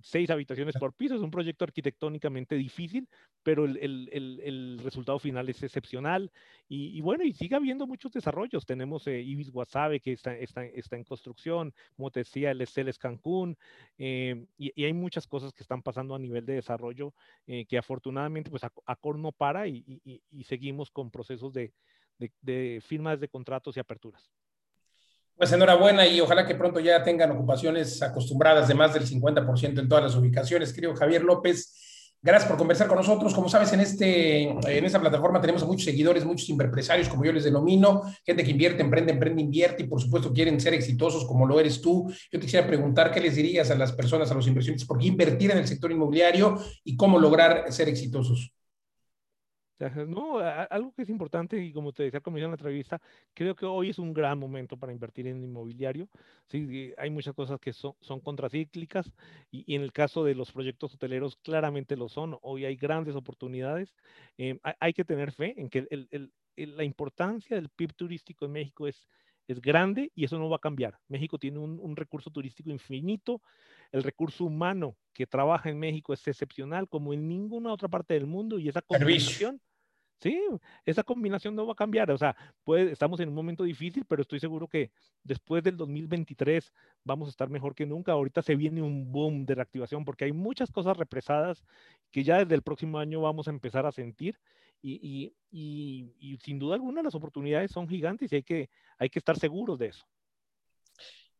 seis 0.02 0.30
habitaciones 0.30 0.76
por 0.76 0.92
piso. 0.92 1.16
Es 1.16 1.22
un 1.22 1.32
proyecto 1.32 1.64
arquitectónicamente 1.64 2.54
difícil, 2.54 3.08
pero 3.42 3.64
el, 3.64 3.76
el, 3.78 4.40
el, 4.44 4.80
resultado 4.84 5.18
final 5.18 5.48
es 5.48 5.60
excepcional. 5.60 6.30
Y, 6.68 7.00
bueno, 7.00 7.24
y 7.24 7.32
sigue 7.32 7.56
habiendo 7.56 7.88
muchos 7.88 8.12
desarrollos. 8.12 8.64
Tenemos 8.64 9.08
Ibis 9.08 9.50
Wasabe 9.52 9.98
que 9.98 10.12
está, 10.12 10.36
está, 10.36 10.64
está, 10.66 10.94
en 10.94 11.02
construcción, 11.02 11.74
como 11.96 12.12
te 12.12 12.20
decía, 12.20 12.52
el 12.52 12.60
Esteles 12.60 12.98
Cancún, 12.98 13.56
y, 13.98 14.46
y 14.56 14.84
hay 14.84 14.92
muchas 14.92 15.26
cosas 15.26 15.52
que 15.52 15.64
están 15.64 15.82
pasando 15.82 16.14
a 16.14 16.18
nivel 16.20 16.39
de 16.44 16.54
desarrollo 16.54 17.14
eh, 17.46 17.66
que 17.66 17.78
afortunadamente 17.78 18.50
pues 18.50 18.62
Acor 18.86 19.18
no 19.18 19.32
para 19.32 19.66
y, 19.66 19.84
seguimos 20.46 20.90
con 20.90 21.10
procesos 21.10 21.52
de, 21.52 21.72
de, 22.40 22.82
firmas 22.84 23.20
de 23.20 23.28
contratos 23.28 23.76
y 23.76 23.80
aperturas. 23.80 24.30
Pues 25.36 25.52
enhorabuena 25.52 26.06
y 26.06 26.20
ojalá 26.20 26.46
que 26.46 26.54
pronto 26.54 26.80
ya 26.80 27.02
tengan 27.02 27.30
ocupaciones 27.30 28.02
acostumbradas 28.02 28.68
de 28.68 28.74
más 28.74 28.92
del 28.92 29.06
50% 29.06 29.78
en 29.78 29.88
todas 29.88 30.04
las 30.04 30.14
ubicaciones. 30.14 30.72
Querido 30.72 30.94
Javier 30.94 31.22
López, 31.22 31.79
Gracias 32.22 32.50
por 32.50 32.58
conversar 32.58 32.86
con 32.86 32.98
nosotros. 32.98 33.32
Como 33.32 33.48
sabes, 33.48 33.72
en, 33.72 33.80
este, 33.80 34.42
en 34.42 34.84
esta 34.84 35.00
plataforma 35.00 35.40
tenemos 35.40 35.62
a 35.62 35.66
muchos 35.66 35.84
seguidores, 35.84 36.26
muchos 36.26 36.50
empresarios, 36.50 37.08
como 37.08 37.24
yo 37.24 37.32
les 37.32 37.44
denomino, 37.44 38.02
gente 38.26 38.44
que 38.44 38.50
invierte, 38.50 38.82
emprende, 38.82 39.12
emprende, 39.12 39.40
invierte 39.40 39.84
y 39.84 39.86
por 39.86 40.02
supuesto 40.02 40.30
quieren 40.30 40.60
ser 40.60 40.74
exitosos 40.74 41.24
como 41.24 41.46
lo 41.46 41.58
eres 41.58 41.80
tú. 41.80 42.12
Yo 42.30 42.38
te 42.38 42.40
quisiera 42.40 42.66
preguntar 42.66 43.10
qué 43.10 43.20
les 43.20 43.36
dirías 43.36 43.70
a 43.70 43.74
las 43.74 43.92
personas, 43.92 44.30
a 44.30 44.34
los 44.34 44.46
inversionistas, 44.46 44.86
por 44.86 44.98
qué 44.98 45.06
invertir 45.06 45.50
en 45.50 45.58
el 45.58 45.66
sector 45.66 45.90
inmobiliario 45.90 46.58
y 46.84 46.94
cómo 46.94 47.18
lograr 47.18 47.72
ser 47.72 47.88
exitosos. 47.88 48.52
No, 50.06 50.38
algo 50.38 50.92
que 50.92 51.02
es 51.02 51.08
importante 51.08 51.62
y 51.62 51.72
como 51.72 51.92
te 51.92 52.02
decía 52.02 52.20
como 52.20 52.36
en 52.36 52.44
la 52.44 52.50
entrevista, 52.50 53.00
creo 53.32 53.54
que 53.54 53.64
hoy 53.64 53.88
es 53.88 53.98
un 53.98 54.12
gran 54.12 54.38
momento 54.38 54.76
para 54.76 54.92
invertir 54.92 55.26
en 55.26 55.42
inmobiliario. 55.42 56.08
Sí, 56.48 56.92
hay 56.98 57.08
muchas 57.08 57.34
cosas 57.34 57.58
que 57.58 57.72
son, 57.72 57.94
son 58.00 58.20
contracíclicas 58.20 59.10
y, 59.50 59.74
en 59.74 59.80
el 59.80 59.92
caso 59.92 60.22
de 60.22 60.34
los 60.34 60.52
proyectos 60.52 60.94
hoteleros 60.94 61.36
claramente 61.36 61.96
lo 61.96 62.10
son. 62.10 62.36
Hoy 62.42 62.66
hay 62.66 62.76
grandes 62.76 63.16
oportunidades. 63.16 63.94
Eh, 64.36 64.58
hay, 64.80 64.92
que 64.92 65.04
tener 65.04 65.32
fe 65.32 65.54
en 65.56 65.70
que 65.70 65.86
la 66.56 66.84
importancia 66.84 67.56
del 67.56 67.70
PIB 67.70 67.94
turístico 67.94 68.44
en 68.44 68.52
México 68.52 68.86
es, 68.86 69.08
es 69.48 69.62
grande 69.62 70.12
y 70.14 70.24
eso 70.24 70.38
no 70.38 70.50
va 70.50 70.56
a 70.56 70.60
cambiar. 70.60 70.98
México 71.08 71.38
tiene 71.38 71.58
un, 71.58 71.80
un 71.80 71.96
recurso 71.96 72.30
turístico 72.30 72.68
infinito. 72.68 73.40
El 73.92 74.02
recurso 74.02 74.44
humano 74.44 74.94
que 75.14 75.26
trabaja 75.26 75.70
en 75.70 75.78
México 75.78 76.12
es 76.12 76.28
excepcional 76.28 76.86
como 76.86 77.14
en 77.14 77.26
ninguna 77.26 77.72
otra 77.72 77.88
parte 77.88 78.12
del 78.12 78.26
mundo 78.26 78.58
y 78.58 78.68
esa 78.68 78.82
combinación 78.82 79.58
Sí, 80.20 80.38
esa 80.84 81.02
combinación 81.02 81.56
no 81.56 81.66
va 81.66 81.72
a 81.72 81.76
cambiar. 81.76 82.10
O 82.10 82.18
sea, 82.18 82.36
puede, 82.62 82.92
estamos 82.92 83.20
en 83.20 83.30
un 83.30 83.34
momento 83.34 83.64
difícil, 83.64 84.04
pero 84.06 84.20
estoy 84.20 84.38
seguro 84.38 84.68
que 84.68 84.90
después 85.24 85.62
del 85.64 85.78
2023 85.78 86.72
vamos 87.04 87.28
a 87.28 87.30
estar 87.30 87.48
mejor 87.48 87.74
que 87.74 87.86
nunca. 87.86 88.12
Ahorita 88.12 88.42
se 88.42 88.54
viene 88.54 88.82
un 88.82 89.10
boom 89.10 89.46
de 89.46 89.54
reactivación 89.54 90.04
porque 90.04 90.26
hay 90.26 90.32
muchas 90.32 90.70
cosas 90.70 90.96
represadas 90.98 91.64
que 92.10 92.22
ya 92.22 92.38
desde 92.38 92.54
el 92.54 92.62
próximo 92.62 92.98
año 92.98 93.22
vamos 93.22 93.48
a 93.48 93.50
empezar 93.50 93.86
a 93.86 93.92
sentir. 93.92 94.38
Y, 94.82 95.32
y, 95.50 96.14
y, 96.18 96.38
sin 96.38 96.58
duda 96.58 96.74
alguna 96.74 97.02
las 97.02 97.14
oportunidades 97.14 97.70
son 97.70 97.86
gigantes 97.86 98.32
y 98.32 98.36
hay 98.36 98.42
que, 98.42 98.70
hay 98.98 99.10
que 99.10 99.18
estar 99.18 99.38
seguros 99.38 99.78
de 99.78 99.86
eso. 99.88 100.06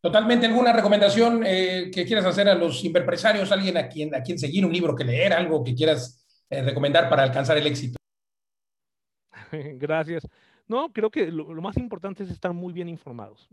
Totalmente. 0.00 0.46
¿Alguna 0.46 0.72
recomendación 0.72 1.42
eh, 1.44 1.90
que 1.92 2.06
quieras 2.06 2.24
hacer 2.24 2.48
a 2.48 2.54
los 2.54 2.82
empresarios? 2.82 3.52
¿Alguien 3.52 3.76
a 3.76 3.88
quien, 3.88 4.14
a 4.14 4.22
quien 4.22 4.38
seguir, 4.38 4.64
un 4.64 4.72
libro 4.72 4.96
que 4.96 5.04
leer, 5.04 5.34
algo 5.34 5.62
que 5.62 5.74
quieras 5.74 6.24
eh, 6.48 6.62
recomendar 6.62 7.10
para 7.10 7.22
alcanzar 7.22 7.58
el 7.58 7.66
éxito? 7.66 7.99
Gracias. 9.78 10.26
No, 10.70 10.92
creo 10.92 11.10
que 11.10 11.32
lo, 11.32 11.46
más 11.60 11.76
importante 11.78 12.22
es 12.22 12.30
estar 12.30 12.52
muy 12.52 12.72
bien 12.72 12.88
informados 12.88 13.48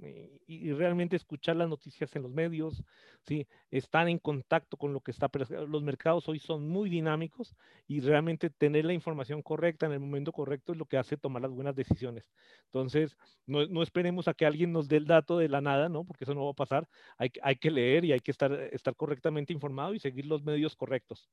y, 0.48 0.72
realmente 0.74 1.16
escuchar 1.16 1.56
las 1.56 1.68
noticias 1.68 2.16
en 2.16 2.22
los 2.22 2.32
medios, 2.32 2.84
¿sí? 3.24 3.48
estar 3.72 4.08
en 4.08 4.20
contacto 4.20 4.78
con 4.78 4.94
lo 4.94 5.02
que 5.02 5.10
está. 5.10 5.28
Los 5.68 5.82
mercados 5.82 6.30
hoy 6.30 6.38
son 6.38 6.70
muy 6.70 6.92
dinámicos 6.92 7.56
y 7.88 8.02
realmente 8.02 8.52
tener 8.52 8.86
la 8.86 8.94
información 8.94 9.42
correcta 9.42 9.88
en 9.88 9.94
el 9.94 10.00
momento 10.00 10.32
correcto 10.32 10.74
es 10.74 10.78
lo 10.78 10.86
que 10.86 10.98
hace 10.98 11.18
tomar 11.18 11.42
las 11.42 11.52
buenas 11.52 11.76
decisiones. 11.76 12.30
Entonces, 12.66 13.18
no, 13.48 13.66
no 13.66 13.82
esperemos 13.82 14.28
a 14.28 14.36
que 14.36 14.46
alguien 14.46 14.72
nos 14.72 14.88
dé 14.88 14.98
el 14.98 15.08
dato 15.08 15.40
de 15.40 15.50
la 15.50 15.60
nada, 15.60 15.90
¿no? 15.90 16.04
porque 16.04 16.24
eso 16.24 16.36
no 16.36 16.46
va 16.46 16.52
a 16.52 16.54
pasar. 16.54 16.88
Hay, 17.18 17.32
hay 17.42 17.56
que 17.56 17.72
leer 17.72 18.06
y 18.06 18.12
hay 18.12 18.20
que 18.20 18.30
estar, 18.30 18.52
estar 18.72 18.96
correctamente 18.96 19.54
informado 19.54 19.96
y 19.96 20.00
seguir 20.00 20.28
los 20.28 20.44
medios 20.44 20.76
correctos. 20.76 21.28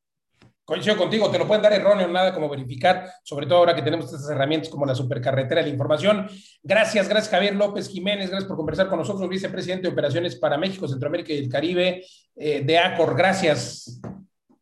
Coincido 0.65 0.97
contigo, 0.97 1.31
te 1.31 1.39
lo 1.39 1.47
pueden 1.47 1.63
dar 1.63 1.75
erróneo, 1.75 2.09
nada 2.09 2.33
como 2.33 2.49
verificar, 2.49 3.11
sobre 3.23 3.45
todo 3.45 3.59
ahora 3.59 3.75
que 3.75 3.83
tenemos 3.83 4.07
estas 4.07 4.31
herramientas 4.31 4.71
como 4.71 4.87
la 4.87 4.95
supercarretera 4.95 5.61
de 5.61 5.67
la 5.67 5.73
información. 5.73 6.27
Gracias, 6.63 7.07
gracias 7.07 7.31
Javier 7.31 7.55
López 7.55 7.87
Jiménez, 7.91 8.31
gracias 8.31 8.49
por 8.49 8.57
conversar 8.57 8.89
con 8.89 8.99
nosotros, 8.99 9.29
vicepresidente 9.29 9.89
de 9.89 9.93
Operaciones 9.93 10.37
para 10.37 10.57
México, 10.57 10.89
Centroamérica 10.89 11.35
y 11.35 11.39
el 11.39 11.51
Caribe 11.51 12.03
eh, 12.37 12.63
de 12.65 12.79
ACOR. 12.79 13.15
Gracias. 13.15 14.01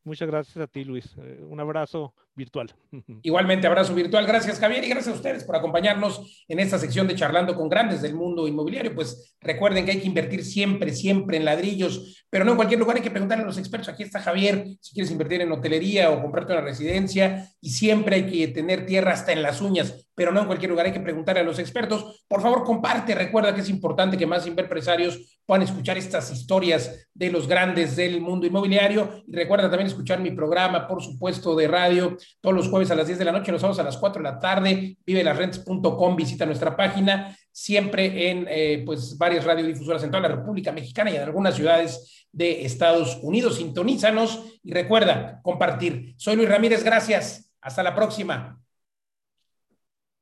Muchas 0.04 0.28
gracias 0.28 0.56
a 0.56 0.66
ti, 0.66 0.85
Luis. 0.85 1.14
Eh, 1.18 1.44
un 1.48 1.61
abrazo 1.61 2.12
virtual. 2.35 2.74
Igualmente, 3.22 3.68
abrazo 3.68 3.94
virtual. 3.94 4.26
Gracias, 4.26 4.58
Javier, 4.58 4.82
y 4.82 4.88
gracias 4.88 5.14
a 5.14 5.16
ustedes 5.16 5.44
por 5.44 5.54
acompañarnos 5.54 6.44
en 6.48 6.58
esta 6.58 6.78
sección 6.78 7.06
de 7.06 7.14
Charlando 7.14 7.54
con 7.54 7.68
Grandes 7.68 8.02
del 8.02 8.14
Mundo 8.14 8.48
Inmobiliario. 8.48 8.92
Pues 8.92 9.37
recuerden 9.40 9.85
que 9.85 9.92
hay 9.92 10.00
que 10.00 10.08
invertir 10.08 10.44
siempre, 10.44 10.92
siempre 10.92 11.37
en 11.37 11.44
ladrillos, 11.44 12.21
pero 12.33 12.47
no 12.47 12.53
en 12.53 12.57
cualquier 12.57 12.81
lugar. 12.81 12.97
Hay 12.97 13.03
que 13.03 13.11
preguntarle 13.11 13.45
a 13.45 13.47
los 13.47 13.59
expertos. 13.59 13.90
Aquí 13.90 14.05
está 14.05 14.18
Javier, 14.18 14.64
si 14.81 14.95
quieres 14.95 15.12
invertir 15.12 15.42
en 15.42 15.53
hotelería 15.53 16.09
o 16.09 16.23
comprarte 16.23 16.55
una 16.55 16.62
residencia, 16.62 17.47
y 17.61 17.68
siempre 17.68 18.16
hay 18.16 18.27
que 18.27 18.49
tener 18.49 18.87
tierra 18.87 19.12
hasta 19.12 19.33
en 19.33 19.42
las 19.42 19.61
uñas, 19.61 20.07
pero 20.14 20.33
no 20.33 20.40
en 20.40 20.47
cualquier 20.47 20.71
lugar. 20.71 20.87
Hay 20.87 20.92
que 20.92 21.01
preguntarle 21.01 21.42
a 21.42 21.45
los 21.45 21.59
expertos. 21.59 22.25
Por 22.27 22.40
favor, 22.40 22.64
comparte. 22.64 23.14
Recuerda 23.14 23.55
que 23.55 23.61
es 23.61 23.68
importante 23.68 24.16
que 24.16 24.25
más 24.25 24.47
empresarios 24.47 25.40
puedan 25.45 25.62
escuchar 25.62 25.99
estas 25.99 26.33
historias 26.33 27.07
de 27.12 27.31
los 27.31 27.47
grandes 27.47 27.97
del 27.97 28.23
mundo 28.23 28.47
inmobiliario. 28.47 29.23
Y 29.27 29.37
recuerda 29.37 29.68
también 29.68 29.88
escuchar 29.88 30.18
mi 30.18 30.31
programa, 30.31 30.88
por 30.88 31.03
supuesto, 31.03 31.55
de 31.55 31.68
radio 31.68 32.16
todos 32.40 32.57
los 32.57 32.68
jueves 32.71 32.90
a 32.90 32.95
las 32.95 33.09
10 33.09 33.19
de 33.19 33.25
la 33.27 33.33
noche, 33.33 33.52
los 33.52 33.61
sábados 33.61 33.79
a 33.79 33.85
las 33.85 33.98
4 33.98 34.23
de 34.23 34.31
la 34.31 34.38
tarde, 34.38 34.96
vivelasrentes.com, 35.04 36.17
visita 36.17 36.46
nuestra 36.46 36.75
página, 36.75 37.37
siempre 37.53 38.31
en 38.31 38.46
eh, 38.48 38.83
pues 38.85 39.17
varias 39.19 39.44
radiodifusoras 39.44 40.03
en 40.03 40.11
toda 40.11 40.23
la 40.23 40.35
República 40.37 40.73
Mexicana 40.73 41.11
y 41.11 41.17
en 41.17 41.23
algunas 41.23 41.55
ciudades 41.55 42.27
de 42.33 42.65
Estados 42.65 43.19
Unidos. 43.23 43.57
Sintonízanos 43.57 44.59
y 44.65 44.73
recuerda 44.73 45.40
compartir. 45.42 46.15
Soy 46.17 46.37
Luis 46.37 46.48
Ramírez, 46.48 46.83
gracias. 46.83 47.53
Hasta 47.61 47.83
la 47.83 47.94
próxima. 47.94 48.62